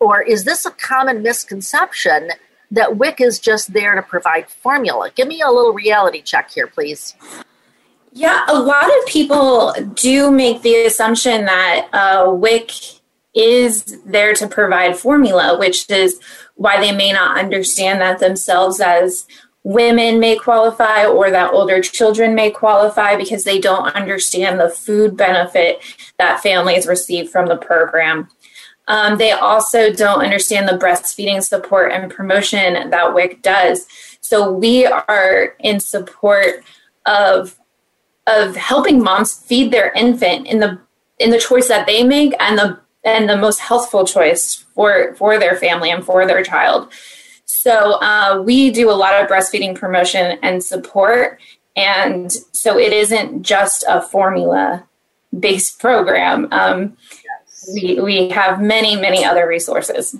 or 0.00 0.22
is 0.22 0.44
this 0.44 0.64
a 0.64 0.70
common 0.70 1.22
misconception 1.22 2.30
that 2.70 2.96
WIC 2.96 3.20
is 3.20 3.38
just 3.38 3.72
there 3.72 3.94
to 3.94 4.02
provide 4.02 4.48
formula? 4.48 5.10
Give 5.14 5.28
me 5.28 5.42
a 5.42 5.50
little 5.50 5.74
reality 5.74 6.22
check 6.22 6.50
here, 6.50 6.66
please. 6.66 7.14
Yeah, 8.12 8.44
a 8.48 8.58
lot 8.58 8.86
of 8.86 9.06
people 9.06 9.72
do 9.94 10.30
make 10.32 10.62
the 10.62 10.86
assumption 10.86 11.44
that 11.44 11.88
uh, 11.92 12.32
WIC 12.32 12.72
is 13.34 14.00
there 14.04 14.34
to 14.34 14.48
provide 14.48 14.96
formula, 14.96 15.56
which 15.58 15.88
is 15.88 16.18
why 16.56 16.80
they 16.80 16.90
may 16.90 17.12
not 17.12 17.38
understand 17.38 18.00
that 18.00 18.18
themselves 18.18 18.80
as 18.80 19.26
women 19.62 20.18
may 20.18 20.36
qualify 20.36 21.04
or 21.04 21.30
that 21.30 21.52
older 21.52 21.80
children 21.80 22.34
may 22.34 22.50
qualify 22.50 23.16
because 23.16 23.44
they 23.44 23.58
don't 23.58 23.94
understand 23.94 24.58
the 24.58 24.70
food 24.70 25.16
benefit 25.16 25.80
that 26.18 26.42
families 26.42 26.86
receive 26.86 27.28
from 27.28 27.46
the 27.46 27.56
program. 27.56 28.28
Um, 28.88 29.18
they 29.18 29.32
also 29.32 29.92
don't 29.92 30.24
understand 30.24 30.66
the 30.66 30.78
breastfeeding 30.78 31.42
support 31.42 31.92
and 31.92 32.10
promotion 32.10 32.90
that 32.90 33.14
WIC 33.14 33.42
does. 33.42 33.86
So 34.20 34.50
we 34.50 34.86
are 34.86 35.54
in 35.60 35.80
support 35.80 36.64
of 37.06 37.56
of 38.26 38.54
helping 38.54 39.02
moms 39.02 39.32
feed 39.34 39.72
their 39.72 39.92
infant 39.92 40.46
in 40.46 40.60
the 40.60 40.78
in 41.18 41.30
the 41.30 41.38
choice 41.38 41.68
that 41.68 41.86
they 41.86 42.02
make 42.02 42.34
and 42.40 42.58
the 42.58 42.80
and 43.04 43.28
the 43.28 43.36
most 43.36 43.60
healthful 43.60 44.06
choice 44.06 44.64
for 44.74 45.14
for 45.14 45.38
their 45.38 45.56
family 45.56 45.90
and 45.90 46.04
for 46.04 46.26
their 46.26 46.42
child. 46.42 46.92
So 47.60 47.98
uh, 48.00 48.40
we 48.42 48.70
do 48.70 48.90
a 48.90 48.96
lot 48.96 49.22
of 49.22 49.28
breastfeeding 49.28 49.74
promotion 49.74 50.38
and 50.42 50.64
support, 50.64 51.38
and 51.76 52.32
so 52.52 52.78
it 52.78 52.90
isn't 52.90 53.42
just 53.42 53.84
a 53.86 54.00
formula 54.00 54.88
based 55.38 55.78
program. 55.78 56.48
Um, 56.52 56.96
yes. 57.22 57.70
We 57.74 58.00
we 58.00 58.28
have 58.30 58.62
many 58.62 58.96
many 58.96 59.26
other 59.26 59.46
resources. 59.46 60.16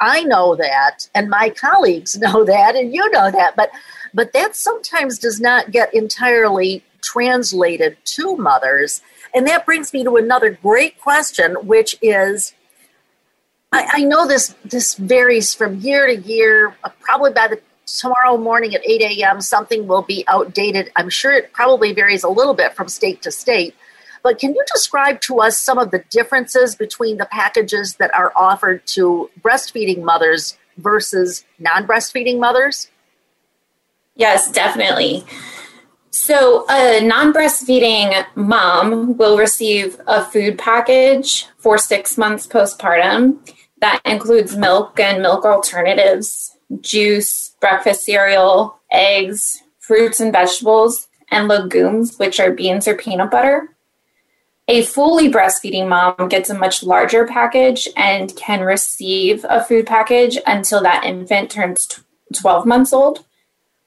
I 0.00 0.24
know 0.24 0.56
that, 0.56 1.08
and 1.14 1.30
my 1.30 1.50
colleagues 1.50 2.18
know 2.24 2.42
that, 2.44 2.74
and 2.74 2.92
you 2.92 3.08
know 3.12 3.30
that, 3.30 3.54
but 3.54 3.70
but 4.12 4.32
that 4.32 4.56
sometimes 4.56 5.16
does 5.16 5.40
not 5.40 5.70
get 5.70 5.94
entirely 5.94 6.82
translated 7.02 7.98
to 8.16 8.36
mothers. 8.36 9.00
And 9.32 9.46
that 9.46 9.64
brings 9.64 9.92
me 9.92 10.02
to 10.02 10.16
another 10.16 10.50
great 10.50 11.00
question, 11.00 11.54
which 11.68 11.94
is 12.02 12.52
I, 13.72 13.88
I 13.92 14.04
know 14.04 14.26
this 14.26 14.54
this 14.64 14.94
varies 14.94 15.54
from 15.54 15.76
year 15.76 16.06
to 16.06 16.16
year. 16.16 16.76
Uh, 16.82 16.90
probably 17.00 17.32
by 17.32 17.48
the 17.48 17.60
tomorrow 17.86 18.36
morning 18.36 18.74
at 18.74 18.86
8 18.88 19.02
a.m., 19.02 19.40
something 19.40 19.86
will 19.86 20.02
be 20.02 20.24
outdated. 20.28 20.90
I'm 20.96 21.08
sure 21.08 21.32
it 21.32 21.52
probably 21.52 21.92
varies 21.92 22.22
a 22.22 22.28
little 22.28 22.54
bit 22.54 22.74
from 22.74 22.88
state 22.88 23.22
to 23.22 23.30
state. 23.30 23.74
But 24.22 24.38
can 24.38 24.54
you 24.54 24.62
describe 24.72 25.20
to 25.22 25.40
us 25.40 25.58
some 25.58 25.78
of 25.78 25.90
the 25.90 26.04
differences 26.10 26.74
between 26.74 27.16
the 27.16 27.26
packages 27.26 27.94
that 27.94 28.14
are 28.14 28.32
offered 28.36 28.86
to 28.88 29.30
breastfeeding 29.40 30.02
mothers 30.02 30.58
versus 30.76 31.44
non 31.58 31.86
breastfeeding 31.86 32.38
mothers? 32.38 32.88
Yes, 34.14 34.50
definitely. 34.50 35.24
So, 36.10 36.66
a 36.68 37.00
non 37.00 37.32
breastfeeding 37.32 38.26
mom 38.34 39.16
will 39.16 39.38
receive 39.38 39.98
a 40.06 40.24
food 40.24 40.58
package 40.58 41.46
for 41.56 41.78
six 41.78 42.18
months 42.18 42.46
postpartum 42.46 43.38
that 43.80 44.02
includes 44.04 44.56
milk 44.56 44.98
and 45.00 45.22
milk 45.22 45.44
alternatives, 45.44 46.56
juice, 46.80 47.54
breakfast 47.60 48.04
cereal, 48.04 48.78
eggs, 48.92 49.62
fruits 49.78 50.20
and 50.20 50.32
vegetables, 50.32 51.08
and 51.30 51.48
legumes, 51.48 52.16
which 52.18 52.40
are 52.40 52.52
beans 52.52 52.86
or 52.86 52.94
peanut 52.94 53.30
butter. 53.30 53.70
A 54.68 54.82
fully 54.82 55.28
breastfeeding 55.30 55.88
mom 55.88 56.28
gets 56.28 56.48
a 56.48 56.54
much 56.54 56.84
larger 56.84 57.26
package 57.26 57.88
and 57.96 58.34
can 58.36 58.60
receive 58.60 59.44
a 59.48 59.64
food 59.64 59.86
package 59.86 60.38
until 60.46 60.80
that 60.82 61.04
infant 61.04 61.50
turns 61.50 61.88
12 62.34 62.66
months 62.66 62.92
old. 62.92 63.24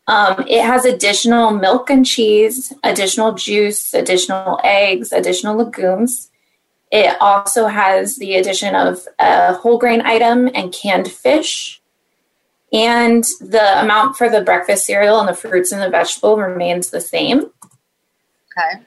Um, 0.08 0.44
it 0.48 0.62
has 0.62 0.84
additional 0.84 1.52
milk 1.52 1.90
and 1.90 2.06
cheese, 2.06 2.74
additional 2.84 3.34
juice, 3.34 3.94
additional 3.94 4.60
eggs, 4.64 5.14
additional 5.14 5.56
legumes. 5.56 6.30
It 6.94 7.18
also 7.20 7.66
has 7.66 8.18
the 8.18 8.36
addition 8.36 8.76
of 8.76 9.08
a 9.18 9.56
whole 9.56 9.80
grain 9.80 10.02
item 10.02 10.48
and 10.54 10.72
canned 10.72 11.12
fish. 11.12 11.82
And 12.72 13.24
the 13.42 13.82
amount 13.82 14.16
for 14.16 14.30
the 14.30 14.42
breakfast 14.42 14.86
cereal 14.86 15.20
and 15.20 15.28
the 15.28 15.34
fruits 15.34 15.72
and 15.72 15.82
the 15.82 15.90
vegetable 15.90 16.38
remains 16.38 16.92
the 16.92 17.02
same. 17.02 17.50
Okay. 18.56 18.84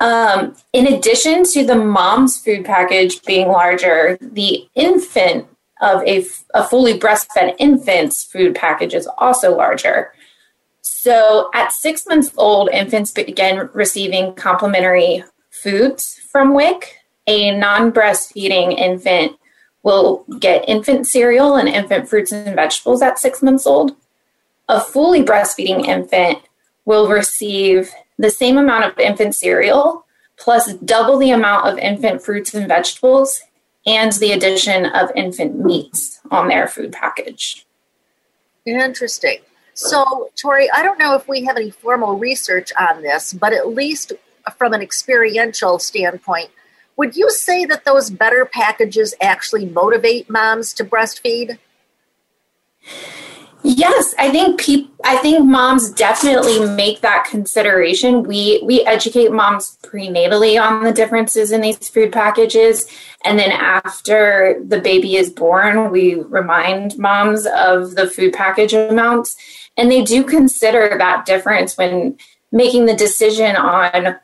Um, 0.00 0.54
in 0.74 0.86
addition 0.86 1.44
to 1.44 1.64
the 1.64 1.76
mom's 1.76 2.38
food 2.38 2.66
package 2.66 3.22
being 3.22 3.48
larger, 3.48 4.18
the 4.20 4.68
infant 4.74 5.46
of 5.80 6.02
a, 6.02 6.26
a 6.52 6.62
fully 6.62 6.98
breastfed 6.98 7.56
infant's 7.58 8.22
food 8.22 8.54
package 8.54 8.92
is 8.92 9.08
also 9.16 9.56
larger. 9.56 10.12
So 10.82 11.48
at 11.54 11.72
six 11.72 12.06
months 12.06 12.32
old, 12.36 12.68
infants 12.68 13.12
begin 13.12 13.70
receiving 13.72 14.34
complementary 14.34 15.24
foods 15.48 16.20
from 16.30 16.52
WIC. 16.52 16.98
A 17.26 17.56
non 17.56 17.92
breastfeeding 17.92 18.76
infant 18.78 19.32
will 19.82 20.24
get 20.40 20.68
infant 20.68 21.06
cereal 21.06 21.56
and 21.56 21.68
infant 21.68 22.08
fruits 22.08 22.32
and 22.32 22.56
vegetables 22.56 23.02
at 23.02 23.18
six 23.18 23.42
months 23.42 23.66
old. 23.66 23.96
A 24.68 24.80
fully 24.80 25.22
breastfeeding 25.22 25.86
infant 25.86 26.38
will 26.84 27.08
receive 27.08 27.92
the 28.18 28.30
same 28.30 28.58
amount 28.58 28.84
of 28.84 28.98
infant 28.98 29.34
cereal 29.34 30.04
plus 30.36 30.74
double 30.74 31.18
the 31.18 31.30
amount 31.30 31.66
of 31.66 31.78
infant 31.78 32.22
fruits 32.22 32.54
and 32.54 32.68
vegetables 32.68 33.42
and 33.86 34.12
the 34.14 34.32
addition 34.32 34.86
of 34.86 35.10
infant 35.14 35.64
meats 35.64 36.20
on 36.30 36.48
their 36.48 36.66
food 36.66 36.92
package. 36.92 37.64
Interesting. 38.66 39.38
So, 39.74 40.30
Tori, 40.40 40.68
I 40.70 40.82
don't 40.82 40.98
know 40.98 41.14
if 41.14 41.28
we 41.28 41.44
have 41.44 41.56
any 41.56 41.70
formal 41.70 42.18
research 42.18 42.72
on 42.78 43.02
this, 43.02 43.32
but 43.32 43.52
at 43.52 43.68
least 43.68 44.12
from 44.56 44.72
an 44.72 44.80
experiential 44.80 45.78
standpoint, 45.78 46.50
would 46.96 47.16
you 47.16 47.30
say 47.30 47.64
that 47.66 47.84
those 47.84 48.10
better 48.10 48.44
packages 48.44 49.14
actually 49.20 49.66
motivate 49.66 50.30
moms 50.30 50.72
to 50.74 50.84
breastfeed? 50.84 51.58
Yes, 53.62 54.14
I 54.16 54.30
think 54.30 54.60
peop- 54.60 54.94
I 55.02 55.16
think 55.16 55.44
moms 55.44 55.90
definitely 55.90 56.64
make 56.76 57.00
that 57.00 57.26
consideration. 57.28 58.22
We 58.22 58.60
we 58.62 58.82
educate 58.82 59.32
moms 59.32 59.76
prenatally 59.82 60.60
on 60.60 60.84
the 60.84 60.92
differences 60.92 61.50
in 61.50 61.62
these 61.62 61.88
food 61.88 62.12
packages 62.12 62.86
and 63.24 63.38
then 63.38 63.50
after 63.50 64.62
the 64.64 64.80
baby 64.80 65.16
is 65.16 65.30
born, 65.30 65.90
we 65.90 66.14
remind 66.14 66.96
moms 66.96 67.44
of 67.46 67.96
the 67.96 68.06
food 68.08 68.32
package 68.34 68.72
amounts 68.72 69.36
and 69.76 69.90
they 69.90 70.02
do 70.02 70.22
consider 70.22 70.94
that 70.96 71.26
difference 71.26 71.76
when 71.76 72.16
making 72.52 72.86
the 72.86 72.94
decision 72.94 73.56
on 73.56 74.16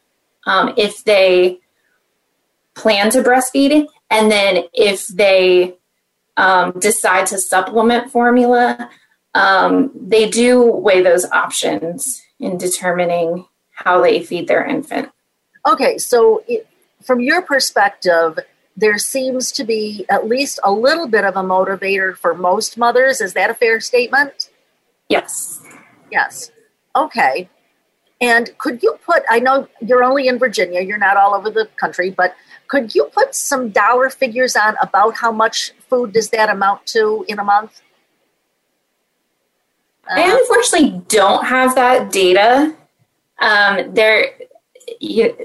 um, 0.46 0.72
if 0.76 1.02
they 1.02 1.58
plan 2.74 3.10
to 3.10 3.22
breastfeed 3.22 3.86
and 4.10 4.30
then 4.30 4.64
if 4.72 5.06
they 5.08 5.74
um, 6.36 6.72
decide 6.78 7.26
to 7.26 7.38
supplement 7.38 8.10
formula 8.10 8.90
um, 9.34 9.90
they 9.94 10.28
do 10.28 10.62
weigh 10.62 11.02
those 11.02 11.24
options 11.30 12.22
in 12.38 12.58
determining 12.58 13.46
how 13.72 14.00
they 14.00 14.22
feed 14.22 14.48
their 14.48 14.64
infant 14.64 15.10
okay 15.66 15.98
so 15.98 16.42
it, 16.48 16.66
from 17.02 17.20
your 17.20 17.42
perspective 17.42 18.38
there 18.74 18.96
seems 18.96 19.52
to 19.52 19.64
be 19.64 20.06
at 20.08 20.26
least 20.26 20.58
a 20.64 20.72
little 20.72 21.06
bit 21.06 21.24
of 21.24 21.36
a 21.36 21.42
motivator 21.42 22.16
for 22.16 22.34
most 22.34 22.78
mothers 22.78 23.20
is 23.20 23.34
that 23.34 23.50
a 23.50 23.54
fair 23.54 23.80
statement 23.80 24.48
Yes. 25.12 25.60
Yes. 26.10 26.50
Okay. 26.96 27.50
And 28.22 28.56
could 28.58 28.84
you 28.84 28.96
put, 29.04 29.24
I 29.28 29.40
know 29.40 29.68
you're 29.80 30.04
only 30.04 30.28
in 30.28 30.38
Virginia, 30.38 30.80
you're 30.80 30.96
not 30.96 31.16
all 31.16 31.34
over 31.34 31.50
the 31.50 31.68
country, 31.76 32.10
but 32.10 32.36
could 32.68 32.94
you 32.94 33.04
put 33.12 33.34
some 33.34 33.70
dollar 33.70 34.08
figures 34.10 34.54
on 34.54 34.76
about 34.80 35.16
how 35.16 35.32
much 35.32 35.72
food 35.90 36.12
does 36.12 36.30
that 36.30 36.48
amount 36.48 36.86
to 36.86 37.24
in 37.28 37.40
a 37.40 37.44
month? 37.44 37.82
I 40.08 40.38
unfortunately 40.38 41.02
don't 41.08 41.44
have 41.44 41.74
that 41.74 42.12
data. 42.12 42.76
Um, 43.40 43.92
there, 43.92 44.30
you, 45.00 45.36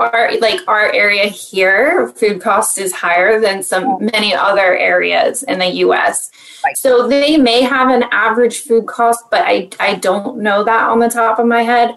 our 0.00 0.36
like 0.38 0.60
our 0.66 0.92
area 0.92 1.26
here, 1.26 2.08
food 2.08 2.40
cost 2.40 2.78
is 2.78 2.92
higher 2.92 3.40
than 3.40 3.62
some 3.62 3.98
many 4.12 4.34
other 4.34 4.76
areas 4.76 5.42
in 5.44 5.58
the 5.58 5.68
U.S. 5.84 6.30
Right. 6.64 6.76
So 6.76 7.06
they 7.06 7.36
may 7.36 7.62
have 7.62 7.90
an 7.90 8.04
average 8.10 8.60
food 8.60 8.86
cost, 8.86 9.24
but 9.30 9.42
I 9.46 9.68
I 9.78 9.94
don't 9.94 10.38
know 10.38 10.64
that 10.64 10.88
on 10.88 10.98
the 10.98 11.08
top 11.08 11.38
of 11.38 11.46
my 11.46 11.62
head, 11.62 11.90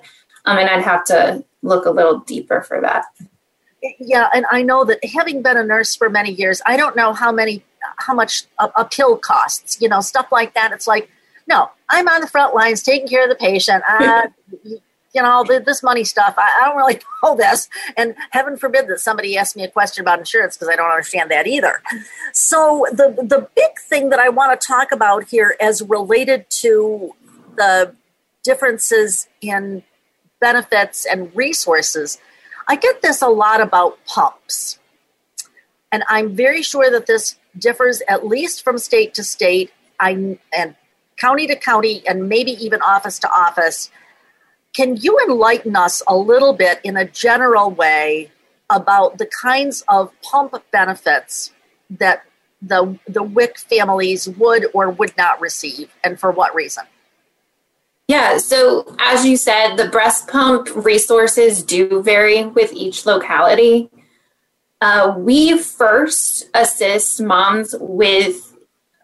um, 0.46 0.58
and 0.58 0.70
I'd 0.70 0.84
have 0.84 1.06
to 1.06 1.44
look 1.62 1.86
a 1.86 1.92
little 1.92 2.20
deeper 2.20 2.62
for 2.62 2.82
that. 2.82 3.06
Yeah, 4.00 4.30
and 4.34 4.46
I 4.52 4.62
know 4.63 4.86
that 4.86 5.04
having 5.06 5.42
been 5.42 5.58
a 5.58 5.63
nurse 5.63 5.96
for 5.96 6.10
many 6.10 6.32
years, 6.32 6.62
I 6.66 6.78
don't 6.78 6.96
know 6.96 7.13
how 7.13 7.32
many 7.32 7.63
how 7.98 8.13
much 8.13 8.44
a, 8.60 8.70
a 8.78 8.86
pill 8.86 9.18
costs. 9.18 9.82
You 9.82 9.89
know, 9.89 10.02
stuff 10.02 10.28
like 10.32 10.54
that. 10.54 10.72
It's 10.72 10.88
like, 10.88 11.10
no, 11.48 11.72
I'm 11.89 12.08
on 12.08 12.22
the 12.22 12.28
front 12.28 12.54
lines 12.54 12.84
taking 12.84 13.08
care 13.08 13.24
of 13.24 13.30
the 13.30 13.36
patient. 13.36 13.84
Uh, 13.89 14.28
you 15.13 15.21
know, 15.21 15.43
this 15.43 15.84
money 15.84 16.04
stuff, 16.04 16.34
I, 16.38 16.62
I 16.62 16.67
don't 16.67 16.78
really 16.78 16.99
know 17.23 17.36
this. 17.36 17.69
And 17.95 18.15
heaven 18.32 18.58
forbid 18.58 18.88
that 18.88 18.99
somebody 18.99 19.38
asks 19.38 19.56
me 19.56 19.63
a 19.63 19.69
question 19.69 20.02
about 20.02 20.19
insurance 20.19 20.58
because 20.58 20.69
I 20.69 20.76
don't 20.76 20.89
understand 20.89 21.32
that 21.32 21.47
either. 21.47 21.82
So, 22.32 22.86
the, 22.91 23.15
the 23.21 23.47
big 23.56 23.80
thing 23.80 24.10
that 24.10 24.19
I 24.19 24.30
want 24.30 24.60
to 24.60 24.67
talk 24.67 24.91
about 24.91 25.26
here 25.26 25.56
as 25.60 25.82
related 25.82 26.49
to 26.62 27.13
the 27.56 27.95
differences 28.43 29.28
in 29.41 29.84
benefits 30.39 31.06
and 31.06 31.34
resources, 31.36 32.17
I 32.67 32.76
get 32.76 33.02
this 33.02 33.21
a 33.21 33.28
lot 33.28 33.62
about 33.62 34.04
pumps. 34.06 34.80
And 35.91 36.04
I'm 36.10 36.36
very 36.36 36.63
sure 36.63 36.89
that 36.89 37.06
this 37.06 37.38
differs 37.58 38.02
at 38.08 38.26
least 38.26 38.63
from 38.63 38.80
state 38.80 39.13
to 39.13 39.23
state 39.23 39.71
I, 39.99 40.38
and 40.52 40.76
county 41.17 41.45
to 41.47 41.56
county 41.56 42.04
and 42.08 42.28
maybe 42.28 42.52
even 42.52 42.82
office 42.82 43.19
to 43.19 43.32
office 43.32 43.91
can 44.73 44.97
you 44.97 45.17
enlighten 45.27 45.75
us 45.75 46.01
a 46.07 46.15
little 46.15 46.53
bit 46.53 46.79
in 46.83 46.97
a 46.97 47.05
general 47.05 47.69
way 47.69 48.31
about 48.69 49.17
the 49.17 49.25
kinds 49.25 49.83
of 49.88 50.12
pump 50.21 50.55
benefits 50.71 51.51
that 51.89 52.23
the 52.62 52.97
the 53.07 53.23
WIC 53.23 53.57
families 53.59 54.27
would 54.27 54.65
or 54.73 54.89
would 54.89 55.15
not 55.17 55.39
receive 55.39 55.93
and 56.03 56.19
for 56.19 56.31
what 56.31 56.55
reason? 56.55 56.83
Yeah, 58.07 58.38
so 58.38 58.95
as 58.99 59.25
you 59.25 59.38
said, 59.38 59.75
the 59.75 59.88
breast 59.88 60.27
pump 60.27 60.67
resources 60.75 61.63
do 61.63 62.01
vary 62.01 62.45
with 62.45 62.73
each 62.73 63.05
locality. 63.05 63.89
Uh, 64.81 65.13
we 65.17 65.57
first 65.57 66.49
assist 66.53 67.21
moms 67.21 67.73
with 67.79 68.53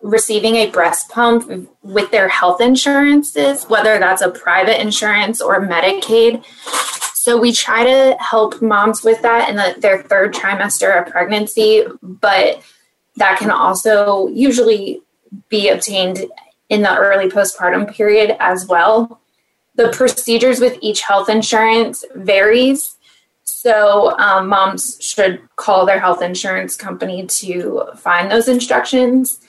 receiving 0.02 0.56
a 0.56 0.70
breast 0.70 1.10
pump 1.10 1.70
with 1.82 2.12
their 2.12 2.28
health 2.28 2.62
insurances, 2.62 3.66
whether 3.66 4.00
that's 4.00 4.22
a 4.22 4.30
private 4.30 4.82
insurance 4.82 5.42
or 5.42 5.60
Medicaid. 5.62 6.46
So 7.14 7.38
we 7.38 7.52
try 7.52 7.84
to 7.84 8.18
help 8.20 8.62
moms 8.62 9.04
with 9.04 9.22
that 9.22 9.50
in 9.50 9.56
the, 9.56 9.76
their 9.80 10.04
third 10.04 10.34
trimester 10.34 11.02
of 11.02 11.12
pregnancy, 11.12 11.84
but 12.02 12.62
that 13.18 13.38
can 13.38 13.52
also 13.52 14.28
usually 14.30 15.02
be 15.50 15.70
obtained 15.70 16.26
in 16.70 16.82
the 16.82 16.98
early 16.98 17.30
postpartum 17.30 17.94
period 17.94 18.36
as 18.40 18.66
well. 18.68 19.20
The 19.76 19.90
procedures 19.90 20.60
with 20.60 20.78
each 20.82 21.02
health 21.02 21.30
insurance 21.30 22.06
varies. 22.16 22.96
So, 23.44 24.18
um, 24.18 24.48
moms 24.48 24.98
should 25.02 25.42
call 25.58 25.86
their 25.86 26.00
health 26.00 26.22
insurance 26.22 26.78
company 26.78 27.26
to 27.28 27.84
find 27.98 28.32
those 28.32 28.48
instructions 28.48 29.40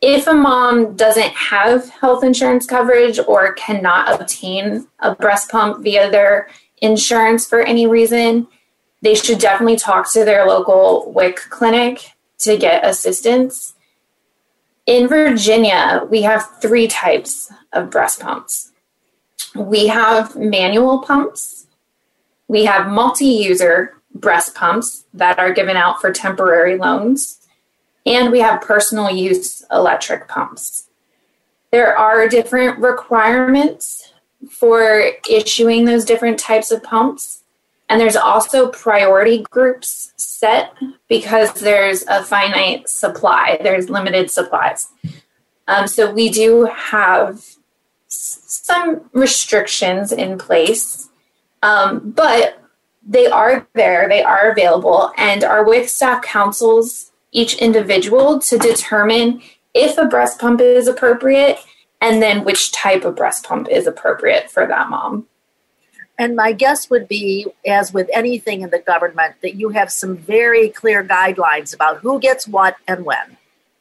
if 0.00 0.26
a 0.26 0.34
mom 0.34 0.96
doesn't 0.96 1.32
have 1.34 1.88
health 1.90 2.24
insurance 2.24 2.66
coverage 2.66 3.18
or 3.18 3.52
cannot 3.52 4.20
obtain 4.20 4.86
a 5.00 5.14
breast 5.14 5.50
pump 5.50 5.82
via 5.82 6.10
their 6.10 6.48
insurance 6.78 7.46
for 7.46 7.60
any 7.60 7.86
reason, 7.86 8.46
they 9.02 9.14
should 9.14 9.38
definitely 9.38 9.76
talk 9.76 10.10
to 10.12 10.24
their 10.24 10.46
local 10.46 11.12
WIC 11.12 11.36
clinic 11.50 12.12
to 12.38 12.56
get 12.56 12.84
assistance. 12.84 13.74
In 14.86 15.06
Virginia, 15.06 16.06
we 16.10 16.22
have 16.22 16.60
three 16.60 16.88
types 16.88 17.52
of 17.72 17.90
breast 17.90 18.20
pumps. 18.20 18.72
We 19.54 19.88
have 19.88 20.36
manual 20.36 21.00
pumps, 21.00 21.66
we 22.48 22.64
have 22.64 22.88
multi 22.88 23.26
user 23.26 23.94
breast 24.12 24.54
pumps 24.54 25.04
that 25.14 25.38
are 25.38 25.52
given 25.52 25.76
out 25.76 26.00
for 26.00 26.12
temporary 26.12 26.76
loans, 26.76 27.39
and 28.10 28.32
we 28.32 28.40
have 28.40 28.60
personal 28.60 29.08
use 29.08 29.64
electric 29.70 30.26
pumps. 30.26 30.88
There 31.70 31.96
are 31.96 32.28
different 32.28 32.80
requirements 32.80 34.12
for 34.50 35.12
issuing 35.28 35.84
those 35.84 36.04
different 36.04 36.38
types 36.38 36.72
of 36.72 36.82
pumps. 36.82 37.44
And 37.88 38.00
there's 38.00 38.16
also 38.16 38.68
priority 38.68 39.44
groups 39.50 40.12
set 40.16 40.74
because 41.08 41.52
there's 41.54 42.04
a 42.08 42.24
finite 42.24 42.88
supply, 42.88 43.58
there's 43.62 43.88
limited 43.88 44.30
supplies. 44.30 44.88
Um, 45.68 45.86
so 45.86 46.12
we 46.12 46.30
do 46.30 46.64
have 46.64 47.44
some 48.08 49.08
restrictions 49.12 50.10
in 50.10 50.36
place, 50.36 51.10
um, 51.62 52.10
but 52.10 52.60
they 53.06 53.26
are 53.28 53.66
there, 53.74 54.08
they 54.08 54.22
are 54.22 54.50
available, 54.50 55.12
and 55.16 55.44
our 55.44 55.64
WIC 55.64 55.88
staff 55.88 56.22
counsels 56.22 57.09
each 57.32 57.54
individual 57.56 58.38
to 58.40 58.58
determine 58.58 59.42
if 59.74 59.98
a 59.98 60.06
breast 60.06 60.38
pump 60.38 60.60
is 60.60 60.88
appropriate 60.88 61.58
and 62.00 62.22
then 62.22 62.44
which 62.44 62.72
type 62.72 63.04
of 63.04 63.16
breast 63.16 63.44
pump 63.44 63.68
is 63.70 63.86
appropriate 63.86 64.50
for 64.50 64.66
that 64.66 64.88
mom. 64.88 65.26
And 66.18 66.36
my 66.36 66.52
guess 66.52 66.90
would 66.90 67.08
be, 67.08 67.46
as 67.66 67.94
with 67.94 68.10
anything 68.12 68.60
in 68.60 68.70
the 68.70 68.78
government, 68.78 69.36
that 69.40 69.54
you 69.54 69.70
have 69.70 69.90
some 69.90 70.18
very 70.18 70.68
clear 70.68 71.02
guidelines 71.02 71.74
about 71.74 71.98
who 71.98 72.20
gets 72.20 72.46
what 72.46 72.76
and 72.86 73.06
when 73.06 73.38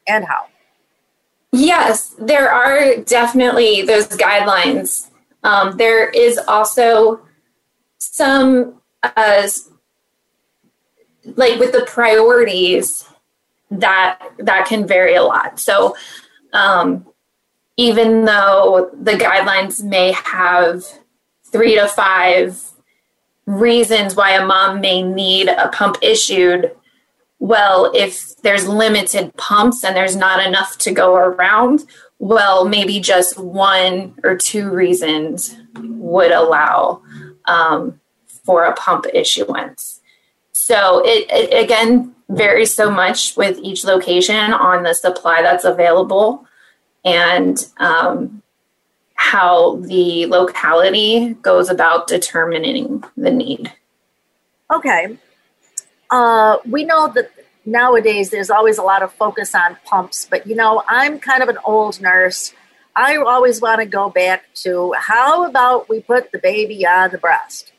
and 0.08 0.26
how. 0.26 0.48
Yes, 1.52 2.16
there 2.18 2.50
are 2.52 2.98
definitely 2.98 3.82
those 3.82 4.08
guidelines. 4.08 5.10
Um, 5.44 5.76
there 5.78 6.10
is 6.10 6.38
also 6.48 7.22
some, 7.98 8.82
uh, 9.04 9.48
like 11.36 11.60
with 11.60 11.74
the 11.74 11.86
priorities, 11.88 13.09
that 13.72 14.20
that 14.40 14.68
can 14.68 14.88
vary 14.88 15.16
a 15.16 15.24
lot. 15.24 15.60
So 15.60 15.96
um, 16.54 17.06
even 17.78 18.26
though 18.26 18.92
the 19.00 19.14
guidelines 19.14 19.84
may 19.84 20.12
have 20.12 20.84
three 21.52 21.76
to 21.76 21.88
five 21.88 22.62
reasons 23.46 24.16
why 24.16 24.32
a 24.32 24.46
mom 24.46 24.82
may 24.82 25.02
need 25.02 25.48
a 25.48 25.70
pump 25.70 25.98
issued, 26.02 26.72
well, 27.40 27.92
if 27.96 28.36
there's 28.42 28.68
limited 28.68 29.36
pumps 29.38 29.84
and 29.84 29.96
there's 29.96 30.16
not 30.16 30.46
enough 30.46 30.78
to 30.80 30.92
go 30.92 31.16
around, 31.16 31.86
well, 32.20 32.68
maybe 32.68 33.00
just 33.00 33.40
one 33.40 34.14
or 34.24 34.36
two 34.36 34.70
reasons 34.70 35.56
would 35.78 36.32
allow 36.32 37.02
um, 37.46 38.00
for 38.44 38.66
a 38.66 38.74
pump 38.74 39.06
issuance. 39.14 39.99
So 40.70 41.02
it, 41.04 41.26
it 41.32 41.64
again 41.64 42.14
varies 42.30 42.72
so 42.72 42.92
much 42.92 43.36
with 43.36 43.58
each 43.64 43.84
location 43.84 44.54
on 44.54 44.84
the 44.84 44.94
supply 44.94 45.42
that's 45.42 45.66
available 45.66 46.46
and 47.04 47.58
um, 47.78 48.44
how 49.16 49.78
the 49.78 50.28
locality 50.28 51.34
goes 51.42 51.70
about 51.70 52.06
determining 52.06 53.04
the 53.18 53.32
need. 53.32 53.74
Okay. 54.72 55.18
Uh, 56.12 56.58
we 56.70 56.84
know 56.84 57.12
that 57.16 57.32
nowadays 57.66 58.30
there's 58.30 58.52
always 58.52 58.78
a 58.78 58.84
lot 58.84 59.02
of 59.02 59.12
focus 59.14 59.56
on 59.56 59.76
pumps, 59.86 60.28
but 60.30 60.46
you 60.46 60.56
know, 60.56 60.84
I'm 60.88 61.18
kind 61.18 61.42
of 61.42 61.50
an 61.50 61.58
old 61.66 62.00
nurse. 62.00 62.54
I 62.96 63.16
always 63.16 63.60
want 63.60 63.80
to 63.80 63.88
go 63.88 64.12
back 64.12 64.44
to 64.66 64.94
how 65.00 65.50
about 65.50 65.90
we 65.90 66.02
put 66.02 66.32
the 66.32 66.38
baby 66.38 66.86
on 66.86 67.10
the 67.10 67.18
breast? 67.18 67.72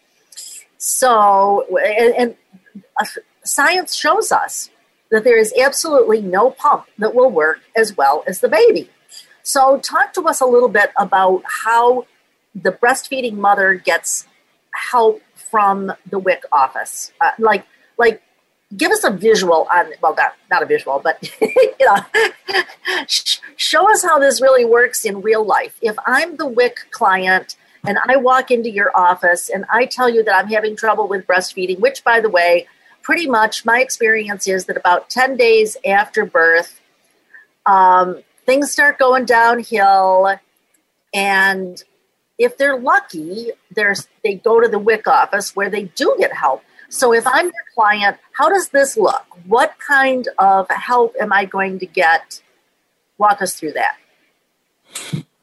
So, 0.78 1.66
and, 1.76 2.14
and 2.16 2.36
science 3.44 3.94
shows 3.94 4.32
us 4.32 4.70
that 5.10 5.24
there 5.24 5.38
is 5.38 5.52
absolutely 5.60 6.20
no 6.20 6.50
pump 6.50 6.86
that 6.98 7.14
will 7.14 7.30
work 7.30 7.60
as 7.76 7.96
well 7.96 8.22
as 8.26 8.40
the 8.40 8.48
baby. 8.48 8.90
So, 9.42 9.78
talk 9.78 10.12
to 10.14 10.22
us 10.22 10.40
a 10.40 10.46
little 10.46 10.68
bit 10.68 10.90
about 10.96 11.42
how 11.64 12.06
the 12.54 12.72
breastfeeding 12.72 13.34
mother 13.34 13.74
gets 13.74 14.26
help 14.72 15.22
from 15.34 15.92
the 16.08 16.18
WIC 16.18 16.44
office. 16.52 17.12
Uh, 17.20 17.30
like, 17.38 17.64
like, 17.98 18.22
give 18.76 18.92
us 18.92 19.02
a 19.04 19.10
visual 19.10 19.66
on. 19.72 19.92
Well, 20.02 20.14
not 20.14 20.34
not 20.50 20.62
a 20.62 20.66
visual, 20.66 21.00
but 21.02 21.18
you 21.40 21.74
know, 21.80 21.96
show 23.56 23.90
us 23.90 24.02
how 24.02 24.18
this 24.18 24.40
really 24.40 24.64
works 24.64 25.04
in 25.04 25.22
real 25.22 25.44
life. 25.44 25.76
If 25.82 25.96
I'm 26.06 26.36
the 26.36 26.46
WIC 26.46 26.90
client 26.90 27.56
and 27.84 27.98
I 28.06 28.16
walk 28.16 28.50
into 28.50 28.70
your 28.70 28.90
office 28.94 29.48
and 29.48 29.64
I 29.70 29.86
tell 29.86 30.08
you 30.08 30.22
that 30.24 30.34
I'm 30.34 30.48
having 30.48 30.76
trouble 30.76 31.08
with 31.08 31.26
breastfeeding, 31.26 31.80
which, 31.80 32.04
by 32.04 32.20
the 32.20 32.28
way, 32.28 32.66
pretty 33.02 33.26
much 33.26 33.64
my 33.64 33.80
experience 33.80 34.46
is 34.46 34.66
that 34.66 34.76
about 34.76 35.08
10 35.08 35.36
days 35.36 35.76
after 35.86 36.24
birth, 36.24 36.80
um, 37.64 38.22
things 38.44 38.70
start 38.70 38.98
going 38.98 39.24
downhill. 39.24 40.36
And 41.14 41.82
if 42.38 42.58
they're 42.58 42.78
lucky, 42.78 43.52
there's, 43.70 44.08
they 44.24 44.34
go 44.34 44.60
to 44.60 44.68
the 44.68 44.78
WIC 44.78 45.06
office 45.06 45.56
where 45.56 45.70
they 45.70 45.84
do 45.84 46.14
get 46.18 46.32
help. 46.32 46.62
So 46.90 47.14
if 47.14 47.26
I'm 47.26 47.44
your 47.44 47.64
client, 47.74 48.18
how 48.32 48.48
does 48.48 48.70
this 48.70 48.96
look? 48.96 49.24
What 49.46 49.74
kind 49.78 50.28
of 50.38 50.68
help 50.70 51.14
am 51.20 51.32
I 51.32 51.44
going 51.44 51.78
to 51.78 51.86
get? 51.86 52.42
Walk 53.16 53.40
us 53.40 53.54
through 53.54 53.72
that. 53.72 53.96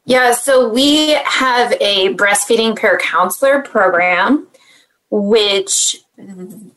Yeah, 0.08 0.32
so 0.32 0.70
we 0.70 1.10
have 1.26 1.70
a 1.82 2.14
breastfeeding 2.14 2.78
peer 2.78 2.98
counselor 2.98 3.60
program, 3.60 4.46
which 5.10 6.02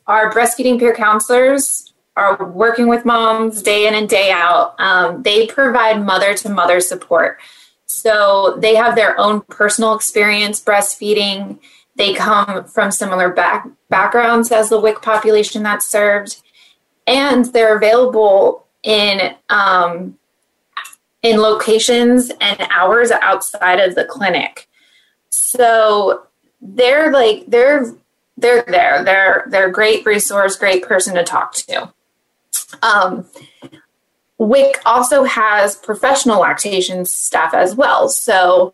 our 0.05 0.29
breastfeeding 0.33 0.77
peer 0.77 0.93
counselors 0.93 1.93
are 2.17 2.43
working 2.43 2.89
with 2.89 3.05
moms 3.05 3.63
day 3.63 3.87
in 3.87 3.93
and 3.93 4.09
day 4.09 4.31
out. 4.31 4.77
Um, 4.81 5.23
they 5.23 5.47
provide 5.47 6.03
mother 6.03 6.33
to 6.33 6.49
mother 6.49 6.81
support. 6.81 7.39
So 7.85 8.57
they 8.59 8.75
have 8.75 8.97
their 8.97 9.17
own 9.17 9.43
personal 9.43 9.93
experience 9.95 10.59
breastfeeding. 10.61 11.57
They 11.95 12.13
come 12.13 12.65
from 12.65 12.91
similar 12.91 13.29
back, 13.29 13.65
backgrounds 13.87 14.51
as 14.51 14.67
the 14.67 14.79
WIC 14.81 15.01
population 15.01 15.63
that's 15.63 15.87
served, 15.87 16.41
and 17.07 17.45
they're 17.45 17.77
available 17.77 18.67
in 18.83 19.35
um, 19.49 20.17
in 21.23 21.39
locations 21.39 22.31
and 22.41 22.59
hours 22.71 23.11
outside 23.11 23.79
of 23.79 23.95
the 23.95 24.05
clinic. 24.05 24.67
So 25.29 26.27
they're 26.61 27.11
like 27.11 27.45
they're 27.47 27.93
they're 28.37 28.63
there. 28.67 29.03
They're 29.03 29.45
they're 29.49 29.69
great 29.69 30.05
resource, 30.05 30.55
great 30.55 30.83
person 30.83 31.15
to 31.15 31.23
talk 31.23 31.53
to. 31.53 31.93
Um, 32.81 33.25
WIC 34.37 34.81
also 34.85 35.23
has 35.23 35.75
professional 35.75 36.39
lactation 36.39 37.05
staff 37.05 37.53
as 37.53 37.75
well. 37.75 38.09
So 38.09 38.73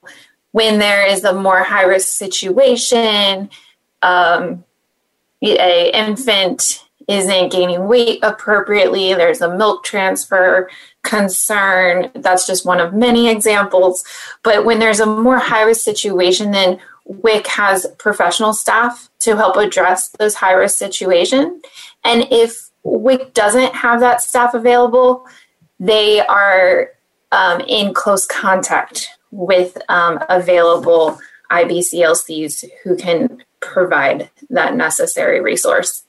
when 0.51 0.79
there 0.79 1.05
is 1.05 1.23
a 1.25 1.33
more 1.33 1.63
high 1.63 1.83
risk 1.83 2.07
situation, 2.07 3.49
um, 4.01 4.63
a 5.41 5.91
infant 5.93 6.86
isn't 7.07 7.51
gaining 7.51 7.88
weight 7.88 8.19
appropriately, 8.23 9.13
there's 9.13 9.41
a 9.41 9.55
milk 9.55 9.83
transfer 9.83 10.69
concern. 11.07 12.11
That's 12.15 12.45
just 12.45 12.65
one 12.65 12.79
of 12.79 12.93
many 12.93 13.29
examples. 13.29 14.03
But 14.43 14.65
when 14.65 14.79
there's 14.79 14.99
a 14.99 15.05
more 15.05 15.39
high 15.39 15.63
risk 15.63 15.81
situation, 15.81 16.51
then 16.51 16.79
WIC 17.05 17.47
has 17.47 17.87
professional 17.97 18.53
staff 18.53 19.09
to 19.19 19.37
help 19.37 19.55
address 19.55 20.09
those 20.19 20.35
high 20.35 20.51
risk 20.51 20.77
situations. 20.77 21.63
And 22.03 22.27
if 22.29 22.69
WIC 22.83 23.33
doesn't 23.33 23.73
have 23.73 24.01
that 24.01 24.21
staff 24.21 24.53
available, 24.53 25.25
they 25.79 26.19
are 26.19 26.91
um, 27.31 27.61
in 27.61 27.93
close 27.93 28.25
contact 28.25 29.07
with 29.31 29.77
um, 29.89 30.19
available 30.29 31.19
IBCLCs 31.51 32.65
who 32.83 32.97
can 32.97 33.43
provide 33.61 34.29
that 34.49 34.75
necessary 34.75 35.39
resource. 35.39 36.03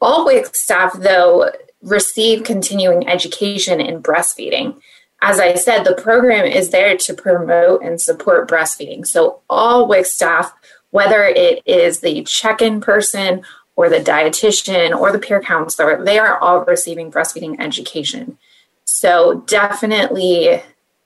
All 0.00 0.24
WIC 0.24 0.54
staff, 0.54 0.92
though, 0.94 1.50
receive 1.82 2.44
continuing 2.44 3.08
education 3.08 3.80
in 3.80 4.02
breastfeeding. 4.02 4.80
As 5.20 5.38
I 5.38 5.54
said, 5.54 5.84
the 5.84 5.94
program 5.94 6.46
is 6.46 6.70
there 6.70 6.96
to 6.96 7.14
promote 7.14 7.82
and 7.82 8.00
support 8.00 8.48
breastfeeding. 8.48 9.06
So, 9.06 9.40
all 9.48 9.86
WIC 9.86 10.06
staff, 10.06 10.52
whether 10.90 11.24
it 11.24 11.62
is 11.64 12.00
the 12.00 12.22
check 12.24 12.60
in 12.60 12.80
person 12.80 13.42
or 13.76 13.88
the 13.88 14.00
dietitian 14.00 14.96
or 14.96 15.12
the 15.12 15.18
peer 15.18 15.40
counselor, 15.40 16.04
they 16.04 16.18
are 16.18 16.38
all 16.38 16.64
receiving 16.64 17.10
breastfeeding 17.10 17.56
education. 17.60 18.38
So, 18.84 19.44
definitely, 19.46 20.62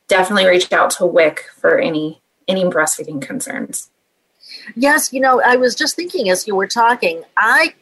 definitely 0.08 0.46
reach 0.46 0.72
out 0.72 0.90
to 0.92 1.06
WIC 1.06 1.44
for 1.58 1.78
any 1.78 2.20
any 2.48 2.64
breastfeeding 2.64 3.20
concerns. 3.20 3.90
Yes, 4.74 5.12
you 5.12 5.20
know, 5.20 5.42
I 5.44 5.56
was 5.56 5.74
just 5.74 5.96
thinking 5.96 6.30
as 6.30 6.46
you 6.46 6.54
were 6.54 6.66
talking, 6.66 7.22
I 7.36 7.74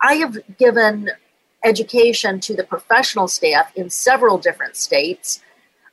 I 0.00 0.14
have 0.14 0.38
given 0.58 1.10
education 1.64 2.40
to 2.40 2.54
the 2.54 2.64
professional 2.64 3.28
staff 3.28 3.72
in 3.76 3.90
several 3.90 4.38
different 4.38 4.76
states. 4.76 5.40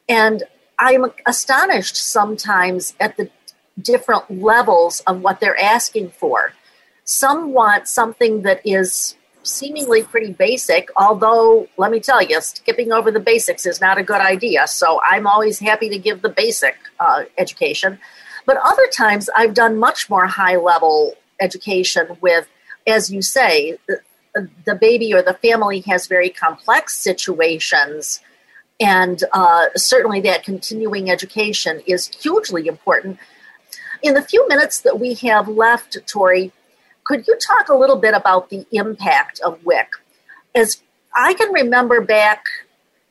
And 0.08 0.44
I'm 0.80 1.06
astonished 1.26 1.96
sometimes 1.96 2.94
at 3.00 3.18
the 3.18 3.30
different 3.82 4.42
levels 4.42 5.02
of 5.02 5.22
what 5.22 5.40
they're 5.40 5.60
asking 5.60 6.10
for. 6.10 6.54
Some 7.04 7.54
want 7.54 7.88
something 7.88 8.42
that 8.42 8.62
is 8.66 9.16
seemingly 9.44 10.04
pretty 10.04 10.34
basic, 10.34 10.90
although, 10.96 11.68
let 11.78 11.92
me 11.92 12.00
tell 12.00 12.22
you, 12.22 12.42
skipping 12.42 12.92
over 12.92 13.12
the 13.12 13.20
basics 13.20 13.66
is 13.66 13.80
not 13.80 13.98
a 13.98 14.04
good 14.04 14.22
idea. 14.22 14.68
So 14.68 15.00
I'm 15.04 15.26
always 15.26 15.60
happy 15.60 15.90
to 15.90 15.98
give 15.98 16.22
the 16.22 16.30
basic 16.30 16.76
uh, 17.00 17.24
education. 17.38 18.00
But 18.46 18.58
other 18.58 18.88
times 18.88 19.30
I've 19.36 19.54
done 19.54 19.78
much 19.78 20.10
more 20.10 20.28
high 20.28 20.58
level 20.58 21.16
education 21.40 22.18
with, 22.22 22.48
as 22.86 23.10
you 23.10 23.22
say, 23.22 23.78
the 24.66 24.76
baby 24.76 25.14
or 25.14 25.22
the 25.22 25.34
family 25.36 25.80
has 25.82 26.08
very 26.08 26.30
complex 26.30 26.98
situations. 26.98 28.22
And 28.80 29.24
uh, 29.34 29.68
certainly 29.76 30.22
that 30.22 30.44
continuing 30.44 31.10
education 31.10 31.82
is 31.88 32.08
hugely 32.08 32.68
important. 32.68 33.20
In 34.04 34.14
the 34.14 34.22
few 34.22 34.48
minutes 34.48 34.82
that 34.82 35.00
we 35.00 35.16
have 35.16 35.48
left, 35.48 35.98
Tori, 36.08 36.52
could 37.04 37.28
you 37.28 37.36
talk 37.38 37.70
a 37.70 37.76
little 37.76 37.96
bit 37.96 38.14
about 38.14 38.50
the 38.50 38.66
impact 38.72 39.40
of 39.40 39.64
WIC? 39.66 39.90
As 40.54 40.84
I 41.16 41.34
can 41.34 41.52
remember 41.52 42.02
back, 42.02 42.44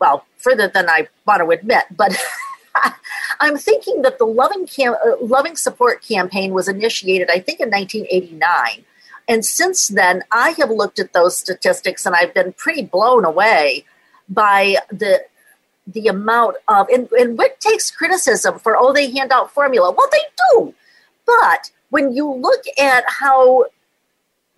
well, 0.00 0.26
further 0.36 0.68
than 0.68 0.88
I 0.88 1.08
want 1.26 1.40
to 1.42 1.48
admit, 1.50 1.84
but 1.96 2.16
I'm 3.40 3.56
thinking 3.56 4.02
that 4.02 4.18
the 4.18 4.26
Loving, 4.26 4.66
Cam- 4.66 4.94
uh, 4.94 5.16
Loving 5.20 5.56
Support 5.56 6.02
campaign 6.02 6.52
was 6.52 6.68
initiated, 6.68 7.30
I 7.30 7.40
think, 7.40 7.60
in 7.60 7.70
1989. 7.70 8.84
And 9.28 9.44
since 9.44 9.88
then, 9.88 10.22
I 10.30 10.50
have 10.58 10.70
looked 10.70 10.98
at 10.98 11.12
those 11.12 11.36
statistics 11.36 12.06
and 12.06 12.14
I've 12.14 12.34
been 12.34 12.52
pretty 12.52 12.82
blown 12.82 13.24
away 13.24 13.84
by 14.28 14.76
the 14.90 15.22
the 15.86 16.08
amount 16.08 16.56
of 16.66 16.88
and, 16.88 17.08
and 17.12 17.38
WIC 17.38 17.60
takes 17.60 17.90
criticism 17.92 18.58
for 18.58 18.76
oh 18.76 18.92
they 18.92 19.10
hand 19.10 19.32
out 19.32 19.52
formula. 19.52 19.94
Well 19.96 20.08
they 20.10 20.18
do. 20.50 20.74
But 21.24 21.70
when 21.90 22.12
you 22.14 22.32
look 22.32 22.64
at 22.78 23.04
how 23.06 23.66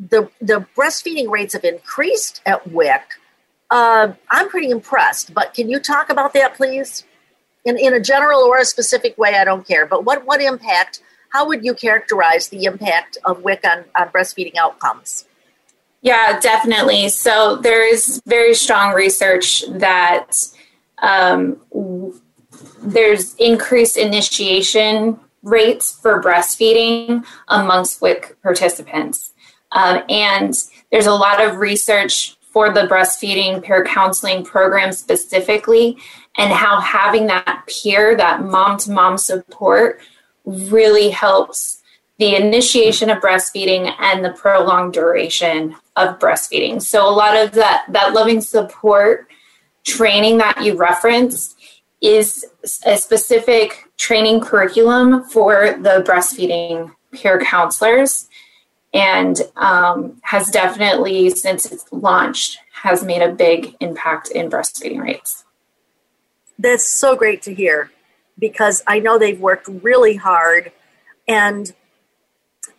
the 0.01 0.31
the 0.41 0.67
breastfeeding 0.77 1.31
rates 1.31 1.53
have 1.53 1.65
increased 1.65 2.41
at 2.47 2.67
WIC, 2.71 3.03
uh, 3.71 4.13
I'm 4.31 4.49
pretty 4.49 4.71
impressed. 4.71 5.35
But 5.35 5.55
can 5.55 5.69
you 5.69 5.81
talk 5.81 6.09
about 6.11 6.33
that, 6.35 6.55
please? 6.55 7.05
In 7.65 7.77
in 7.77 7.93
a 7.93 8.01
general 8.01 8.41
or 8.41 8.59
a 8.59 8.65
specific 8.65 9.19
way, 9.19 9.35
I 9.35 9.45
don't 9.45 9.67
care. 9.67 9.87
But 9.87 10.05
what 10.05 10.25
what 10.25 10.41
impact 10.41 11.03
how 11.31 11.47
would 11.47 11.65
you 11.65 11.75
characterize 11.75 12.49
the 12.49 12.65
impact 12.65 13.19
of 13.25 13.43
WIC 13.43 13.65
on, 13.65 13.85
on 13.97 14.09
breastfeeding 14.09 14.57
outcomes? 14.57 15.27
Yeah, 16.01 16.39
definitely. 16.41 17.09
So 17.09 17.57
there 17.57 17.87
is 17.87 18.23
very 18.27 18.55
strong 18.55 18.95
research 18.95 19.65
that 19.69 20.37
um, 21.03 21.61
there's 22.83 23.35
increased 23.35 23.97
initiation 23.97 25.19
rates 25.43 25.99
for 26.01 26.23
breastfeeding 26.23 27.25
amongst 27.49 28.01
WIC 28.01 28.41
participants. 28.43 29.33
Um, 29.73 30.03
and 30.09 30.55
there's 30.91 31.07
a 31.07 31.13
lot 31.13 31.45
of 31.45 31.57
research 31.57 32.37
for 32.53 32.73
the 32.73 32.83
breastfeeding 32.83 33.63
peer 33.63 33.85
counseling 33.85 34.45
program 34.45 34.93
specifically, 34.93 35.99
and 36.39 36.53
how 36.53 36.81
having 36.81 37.27
that 37.27 37.65
peer, 37.67 38.17
that 38.17 38.43
mom 38.43 38.79
to 38.79 38.91
mom 38.91 39.19
support, 39.19 40.01
really 40.49 41.11
helps 41.11 41.83
the 42.19 42.35
initiation 42.35 43.11
of 43.11 43.19
breastfeeding 43.19 43.95
and 44.01 44.25
the 44.25 44.31
prolonged 44.31 44.93
duration 44.93 45.77
of 45.97 46.19
breastfeeding. 46.19 46.83
So 46.83 47.09
a 47.09 47.13
lot 47.13 47.37
of 47.37 47.53
that 47.53 47.85
that 47.91 48.13
loving 48.13 48.41
support 48.41 49.29
training 49.85 50.39
that 50.39 50.63
you 50.65 50.77
referenced 50.77 51.57
is 52.01 52.45
a 52.85 52.97
specific 52.97 53.91
training 53.97 54.41
curriculum 54.41 55.25
for 55.25 55.77
the 55.81 56.05
breastfeeding 56.07 56.93
peer 57.13 57.41
counselors. 57.41 58.29
And 58.95 59.39
um, 59.57 60.19
has 60.23 60.49
definitely 60.49 61.29
since 61.31 61.71
it's 61.71 61.85
launched 61.93 62.59
has 62.73 63.05
made 63.05 63.21
a 63.21 63.31
big 63.31 63.77
impact 63.81 64.31
in 64.31 64.49
breastfeeding 64.49 65.03
rates. 65.03 65.45
That's 66.59 66.89
so 66.89 67.15
great 67.15 67.43
to 67.43 67.55
hear 67.55 67.91
because 68.39 68.83
I 68.87 68.99
know 68.99 69.19
they've 69.19 69.41
worked 69.41 69.69
really 69.69 70.17
hard. 70.17 70.73
And 71.27 71.73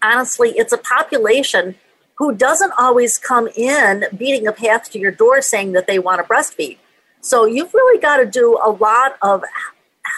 honestly, 0.02 0.52
it's 0.52 0.74
a 0.74 0.78
population 0.78 1.76
who 2.16 2.36
doesn't 2.36 2.74
always 2.78 3.18
come 3.18 3.48
in 3.56 4.06
beating 4.16 4.48
a 4.48 4.52
path 4.52 4.92
to 4.92 5.00
your 5.00 5.12
door 5.12 5.42
saying 5.42 5.72
that 5.72 5.88
they 5.88 6.00
want 6.00 6.22
to 6.22 6.34
breastfeed. 6.34 6.78
So 7.22 7.46
you've 7.46 7.74
really 7.74 8.00
got 8.00 8.18
to 8.18 8.26
do 8.26 8.60
a 8.64 8.72
lot 8.72 9.18
of 9.22 9.44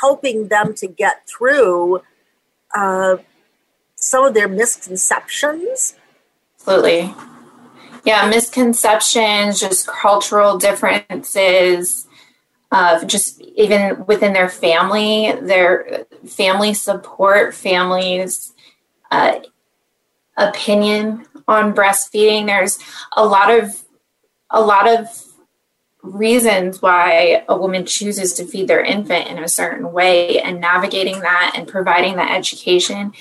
helping 0.02 0.48
them 0.48 0.74
to 0.76 0.88
get 0.88 1.28
through 1.28 2.02
uh, 2.76 3.18
some 3.96 4.26
of 4.26 4.34
their 4.34 4.48
misconceptions. 4.48 5.96
Absolutely. 6.56 7.14
Yeah, 8.04 8.28
misconceptions, 8.30 9.60
just 9.60 9.88
cultural 9.88 10.58
differences, 10.58 12.08
uh, 12.72 13.04
just 13.06 13.42
even 13.42 14.06
within 14.06 14.34
their 14.34 14.50
family, 14.50 15.34
their 15.42 16.06
family 16.26 16.74
support, 16.74 17.54
families' 17.54 18.54
uh, 19.12 19.40
opinion 20.38 21.26
on 21.48 21.74
breastfeeding. 21.74 22.46
There's 22.46 22.80
a 23.16 23.26
lot 23.26 23.52
of 23.52 23.84
a 24.50 24.62
lot 24.62 24.88
of 24.88 25.08
reasons 26.04 26.82
why 26.82 27.44
a 27.48 27.58
woman 27.58 27.86
chooses 27.86 28.34
to 28.34 28.46
feed 28.46 28.68
their 28.68 28.84
infant 28.84 29.28
in 29.28 29.38
a 29.38 29.48
certain 29.48 29.92
way 29.92 30.40
and 30.42 30.60
navigating 30.60 31.20
that 31.20 31.54
and 31.56 31.68
providing 31.68 32.16
that 32.16 32.32
education 32.32 33.14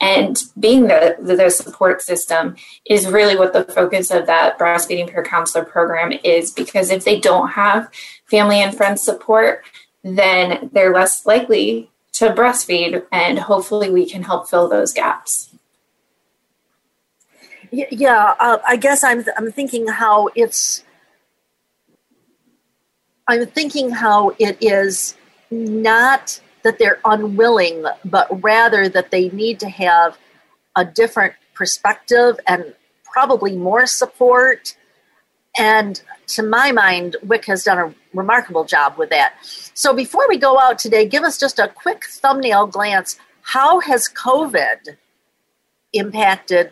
and 0.00 0.44
being 0.58 0.86
the, 0.86 1.16
the, 1.20 1.50
support 1.50 2.00
system 2.02 2.54
is 2.88 3.08
really 3.08 3.36
what 3.36 3.52
the 3.52 3.64
focus 3.64 4.10
of 4.10 4.26
that 4.26 4.58
breastfeeding 4.58 5.10
peer 5.10 5.24
counselor 5.24 5.64
program 5.64 6.12
is 6.22 6.52
because 6.52 6.90
if 6.90 7.04
they 7.04 7.18
don't 7.18 7.48
have 7.48 7.90
family 8.26 8.60
and 8.60 8.76
friends 8.76 9.02
support 9.02 9.62
then 10.04 10.70
they're 10.72 10.94
less 10.94 11.26
likely 11.26 11.90
to 12.12 12.30
breastfeed 12.30 13.04
and 13.10 13.38
hopefully 13.38 13.90
we 13.90 14.08
can 14.08 14.22
help 14.22 14.48
fill 14.48 14.68
those 14.68 14.92
gaps 14.92 15.50
Yeah, 17.70 18.34
uh, 18.38 18.58
I 18.66 18.76
guess 18.76 19.04
I'm 19.04 19.24
I'm 19.36 19.52
thinking 19.52 19.86
how 19.88 20.30
it's. 20.34 20.84
I'm 23.26 23.44
thinking 23.46 23.90
how 23.90 24.34
it 24.38 24.56
is 24.60 25.14
not 25.50 26.40
that 26.68 26.78
they're 26.78 27.00
unwilling, 27.06 27.82
but 28.04 28.28
rather 28.42 28.90
that 28.90 29.10
they 29.10 29.30
need 29.30 29.58
to 29.60 29.70
have 29.70 30.18
a 30.76 30.84
different 30.84 31.32
perspective 31.54 32.38
and 32.46 32.74
probably 33.04 33.56
more 33.56 33.86
support. 33.86 34.76
And 35.56 35.98
to 36.26 36.42
my 36.42 36.70
mind, 36.72 37.16
WIC 37.22 37.46
has 37.46 37.64
done 37.64 37.78
a 37.78 37.94
remarkable 38.12 38.64
job 38.64 38.98
with 38.98 39.08
that. 39.08 39.32
So 39.72 39.94
before 39.94 40.28
we 40.28 40.36
go 40.36 40.60
out 40.60 40.78
today, 40.78 41.08
give 41.08 41.24
us 41.24 41.38
just 41.38 41.58
a 41.58 41.68
quick 41.68 42.04
thumbnail 42.04 42.66
glance. 42.66 43.18
How 43.40 43.80
has 43.80 44.10
COVID 44.10 44.98
impacted 45.94 46.70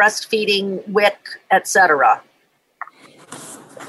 breastfeeding, 0.00 0.88
WIC, 0.88 1.18
etc.? 1.50 2.22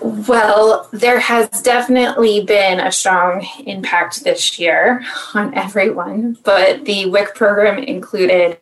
Well, 0.03 0.89
there 0.91 1.19
has 1.21 1.47
definitely 1.61 2.43
been 2.43 2.81
a 2.81 2.91
strong 2.91 3.47
impact 3.65 4.25
this 4.25 4.59
year 4.59 5.01
on 5.33 5.53
everyone, 5.53 6.37
but 6.43 6.83
the 6.83 7.05
WIC 7.05 7.35
program 7.35 7.81
included. 7.81 8.59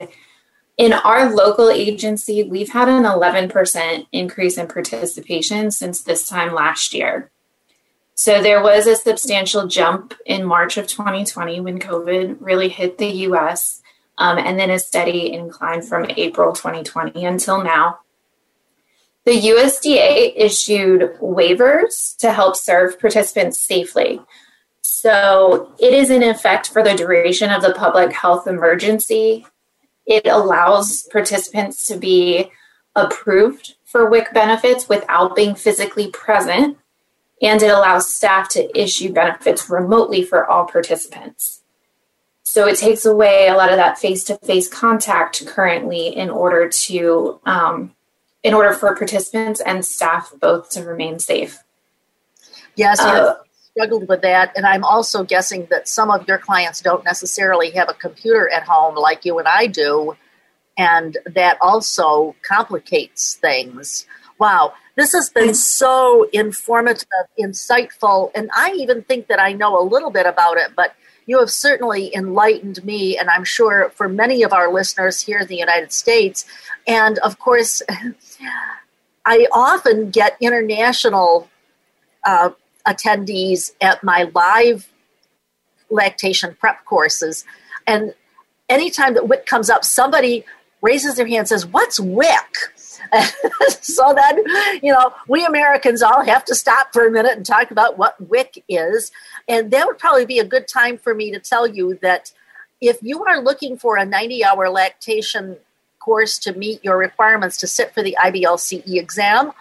In 0.78 0.94
our 0.94 1.34
local 1.34 1.72
agency, 1.72 2.44
we've 2.44 2.70
had 2.70 2.88
an 2.88 3.06
11% 3.06 4.06
increase 4.12 4.58
in 4.60 4.68
participation 4.68 5.72
since 5.72 6.04
this 6.04 6.30
time 6.30 6.54
last 6.54 6.94
year. 6.94 7.32
So 8.14 8.40
there 8.44 8.62
was 8.62 8.86
a 8.86 8.96
substantial 8.96 9.66
jump 9.66 10.14
in 10.28 10.46
March 10.46 10.78
of 10.78 10.86
2020 10.86 11.60
when 11.60 11.80
COVID 11.80 12.38
really 12.40 12.70
hit 12.70 13.00
the 13.00 13.10
US, 13.30 13.82
um, 14.20 14.38
and 14.38 14.60
then 14.60 14.70
a 14.70 14.78
steady 14.78 15.34
incline 15.34 15.82
from 15.82 16.06
April 16.16 16.54
2020 16.54 17.26
until 17.26 17.64
now. 17.64 18.02
The 19.26 19.40
USDA 19.40 20.34
issued 20.36 21.18
waivers 21.20 22.18
to 22.18 22.32
help 22.32 22.56
serve 22.56 23.00
participants 23.00 23.60
safely. 23.60 24.20
So 24.82 25.74
it 25.80 25.94
is 25.94 26.10
in 26.10 26.24
effect 26.24 26.70
for 26.70 26.84
the 26.84 26.96
duration 26.96 27.52
of 27.52 27.62
the 27.62 27.74
public 27.74 28.14
health 28.14 28.48
emergency. 28.48 29.46
It 30.08 30.26
allows 30.26 31.04
participants 31.04 31.88
to 31.88 31.98
be 31.98 32.52
approved 32.96 33.76
for 33.86 34.10
WIC 34.10 34.34
benefits 34.34 34.90
without 34.90 35.36
being 35.36 35.54
physically 35.54 36.10
present, 36.10 36.78
and 37.42 37.62
it 37.62 37.70
allows 37.70 38.14
staff 38.14 38.50
to 38.50 38.80
issue 38.80 39.14
benefits 39.14 39.70
remotely 39.70 40.24
for 40.24 40.50
all 40.50 40.66
participants. 40.66 41.62
So 42.44 42.68
it 42.68 42.78
takes 42.78 43.06
away 43.06 43.48
a 43.48 43.56
lot 43.56 43.70
of 43.70 43.78
that 43.78 43.98
face 43.98 44.24
to 44.26 44.38
face 44.40 44.68
contact 44.68 45.46
currently 45.46 46.08
in 46.08 46.30
order 46.30 46.68
to 46.68 47.40
um, 47.46 47.96
in 48.44 48.54
order 48.54 48.74
for 48.74 48.96
participants 48.96 49.62
and 49.62 49.86
staff 49.86 50.34
both 50.40 50.70
to 50.72 50.84
remain 50.84 51.20
safe. 51.20 51.60
Yes, 52.76 53.00
uh, 53.00 53.36
struggled 53.74 54.08
with 54.08 54.22
that, 54.22 54.52
and 54.56 54.66
I'm 54.66 54.84
also 54.84 55.24
guessing 55.24 55.68
that 55.70 55.88
some 55.88 56.10
of 56.10 56.28
your 56.28 56.38
clients 56.38 56.82
don't 56.82 57.04
necessarily 57.04 57.72
have 57.72 57.90
a 57.90 57.94
computer 57.94 58.50
at 58.50 58.64
home 58.64 58.96
like 58.96 59.26
you 59.26 59.38
and 59.40 59.48
I 59.48 59.68
do, 59.68 60.16
and 60.78 61.18
that 61.26 61.58
also 61.62 62.36
complicates 62.42 63.36
things. 63.36 64.06
Wow, 64.40 64.74
this 64.96 65.14
has 65.14 65.30
been 65.30 65.54
so 65.54 66.28
informative, 66.34 67.08
insightful, 67.40 68.32
and 68.34 68.50
I 68.56 68.72
even 68.72 69.04
think 69.04 69.28
that 69.28 69.40
I 69.40 69.54
know 69.54 69.80
a 69.80 69.84
little 69.84 70.12
bit 70.12 70.26
about 70.26 70.58
it, 70.58 70.72
but 70.76 70.96
you 71.32 71.40
have 71.40 71.50
certainly 71.50 72.14
enlightened 72.14 72.84
me, 72.84 73.18
and 73.18 73.30
I'm 73.30 73.46
sure 73.46 73.90
for 73.96 74.10
many 74.10 74.44
of 74.44 74.52
our 74.52 74.70
listeners 74.70 75.22
here 75.22 75.40
in 75.40 75.48
the 75.48 75.56
United 75.56 75.94
States. 75.94 76.44
And 76.86 77.20
of 77.20 77.40
course, 77.40 77.82
I 79.26 79.48
often 79.54 80.10
get 80.10 80.36
international 80.42 81.50
uh, 82.26 82.50
attendees 82.86 83.72
at 83.80 84.04
my 84.04 84.30
live 84.36 84.90
lactation 85.90 86.54
prep 86.60 86.84
courses. 86.84 87.46
And 87.88 88.14
anytime 88.68 89.14
that 89.14 89.30
WIC 89.30 89.46
comes 89.46 89.70
up, 89.70 89.86
somebody 89.86 90.44
raises 90.82 91.16
their 91.16 91.28
hand 91.28 91.40
and 91.40 91.48
says, 91.48 91.66
What's 91.66 92.00
WIC? 92.00 92.58
so 93.82 94.14
then, 94.14 94.44
you 94.82 94.92
know, 94.92 95.14
we 95.28 95.46
Americans 95.46 96.02
all 96.02 96.24
have 96.24 96.46
to 96.46 96.56
stop 96.56 96.94
for 96.94 97.08
a 97.08 97.12
minute 97.12 97.36
and 97.36 97.46
talk 97.46 97.72
about 97.72 97.98
what 97.98 98.20
WIC 98.30 98.64
is. 98.70 99.12
And 99.48 99.72
that 99.72 99.86
would 99.88 99.98
probably 99.98 100.26
be 100.26 100.40
a 100.40 100.46
good 100.46 100.68
time 100.68 100.98
for 100.98 101.14
me 101.14 101.32
to 101.32 101.40
tell 101.40 101.68
you 101.68 101.98
that 102.02 102.32
if 102.80 102.98
you 103.02 103.24
are 103.26 103.42
looking 103.42 103.78
for 103.78 103.98
a 103.98 104.06
90 104.06 104.44
hour 104.44 104.70
lactation 104.70 105.58
course 106.00 106.40
to 106.40 106.54
meet 106.54 106.84
your 106.84 106.98
requirements 106.98 107.58
to 107.58 107.68
sit 107.68 107.94
for 107.94 108.02
the 108.02 108.18
IBLCE 108.20 108.98
exam, 108.98 109.52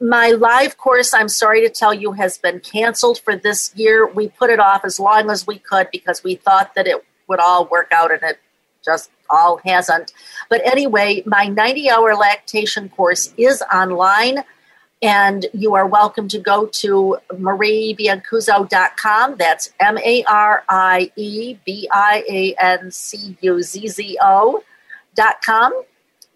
my 0.00 0.30
live 0.30 0.76
course, 0.76 1.14
I'm 1.14 1.28
sorry 1.28 1.60
to 1.62 1.68
tell 1.68 1.94
you, 1.94 2.12
has 2.12 2.36
been 2.38 2.60
canceled 2.60 3.20
for 3.20 3.36
this 3.36 3.72
year. 3.76 4.06
We 4.06 4.28
put 4.28 4.50
it 4.50 4.58
off 4.58 4.84
as 4.84 4.98
long 4.98 5.30
as 5.30 5.46
we 5.46 5.58
could 5.58 5.90
because 5.90 6.22
we 6.24 6.34
thought 6.34 6.74
that 6.74 6.86
it 6.86 7.04
would 7.28 7.38
all 7.38 7.66
work 7.66 7.88
out 7.92 8.12
and 8.12 8.22
it 8.22 8.38
just 8.84 9.10
all 9.30 9.60
hasn't. 9.64 10.12
But 10.48 10.62
anyway, 10.64 11.22
my 11.26 11.46
90 11.46 11.90
hour 11.90 12.14
lactation 12.14 12.88
course 12.88 13.34
is 13.36 13.62
online. 13.72 14.44
And 15.02 15.46
you 15.52 15.74
are 15.74 15.86
welcome 15.86 16.28
to 16.28 16.38
go 16.38 16.66
to 16.66 17.18
mariebiancuzzo.com. 17.30 19.36
That's 19.36 19.72
M 19.78 19.98
A 19.98 20.24
R 20.24 20.64
I 20.68 21.12
E 21.16 21.58
B 21.66 21.88
I 21.92 22.24
A 22.28 22.54
N 22.54 22.90
C 22.90 23.36
U 23.42 23.62
Z 23.62 23.88
Z 23.88 24.18
O.com. 24.22 25.82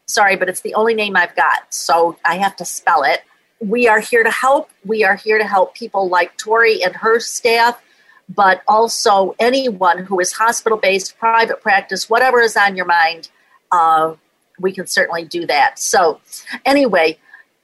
Sorry, 0.05 0.37
but 0.37 0.51
it's 0.51 0.61
the 0.61 0.75
only 0.75 0.95
name 0.95 1.17
I've 1.17 1.35
got, 1.35 1.73
so 1.73 2.19
I 2.25 2.37
have 2.37 2.57
to 2.57 2.65
spell 2.65 3.03
it. 3.05 3.23
We 3.61 3.89
are 3.89 4.01
here 4.01 4.23
to 4.23 4.31
help. 4.31 4.71
We 4.85 5.05
are 5.05 5.17
here 5.17 5.39
to 5.39 5.47
help 5.47 5.75
people 5.75 6.09
like 6.09 6.37
Tori 6.37 6.83
and 6.83 6.95
her 6.97 7.21
staff 7.21 7.81
but 8.29 8.63
also 8.69 9.35
anyone 9.39 10.05
who 10.05 10.21
is 10.21 10.33
hospital 10.33 10.79
based, 10.79 11.19
private 11.19 11.63
practice, 11.63 12.11
whatever 12.11 12.41
is 12.41 12.57
on 12.57 12.77
your 12.77 12.87
mind, 12.87 13.31
uh, 13.71 14.15
we 14.59 14.73
can 14.73 14.87
certainly 14.87 15.25
do 15.25 15.47
that. 15.47 15.79
So, 15.79 16.21
anyway, 16.65 17.19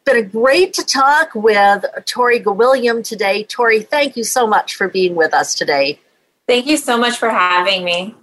been 0.04 0.16
a 0.16 0.22
great 0.22 0.74
to 0.74 0.84
talk 0.84 1.34
with 1.34 1.84
Tori 2.04 2.40
Gwilliam 2.40 3.06
today. 3.06 3.44
Tori, 3.44 3.80
thank 3.80 4.16
you 4.16 4.24
so 4.24 4.46
much 4.46 4.74
for 4.74 4.88
being 4.88 5.14
with 5.14 5.32
us 5.32 5.54
today. 5.54 5.98
Thank 6.46 6.66
you 6.66 6.76
so 6.76 6.98
much 6.98 7.16
for 7.16 7.30
having 7.30 7.84
me. 7.84 8.14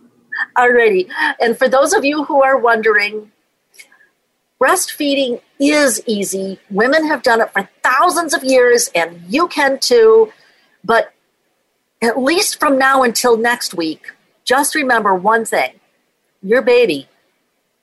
Alrighty. 0.58 1.10
And 1.39 1.58
for 1.58 1.67
those 1.67 1.94
of 1.94 2.06
you 2.06 2.24
who 2.24 2.41
are 2.44 2.58
wondering, 2.58 3.32
breastfeeding 4.62 5.41
is 5.60 6.02
easy. 6.06 6.60
Women 6.70 7.08
have 7.08 7.24
done 7.24 7.41
it 7.41 7.52
for 7.52 7.67
thousands 7.84 8.34
of 8.34 8.44
years, 8.44 8.89
and 8.94 9.22
you 9.28 9.48
can 9.48 9.80
too. 9.80 10.32
But 10.84 11.13
at 12.02 12.20
least 12.20 12.60
from 12.60 12.78
now 12.78 13.04
until 13.04 13.38
next 13.38 13.74
week, 13.74 14.12
just 14.44 14.76
remember 14.76 15.13
one 15.13 15.46
thing 15.46 15.74
your 16.44 16.62
baby 16.62 17.08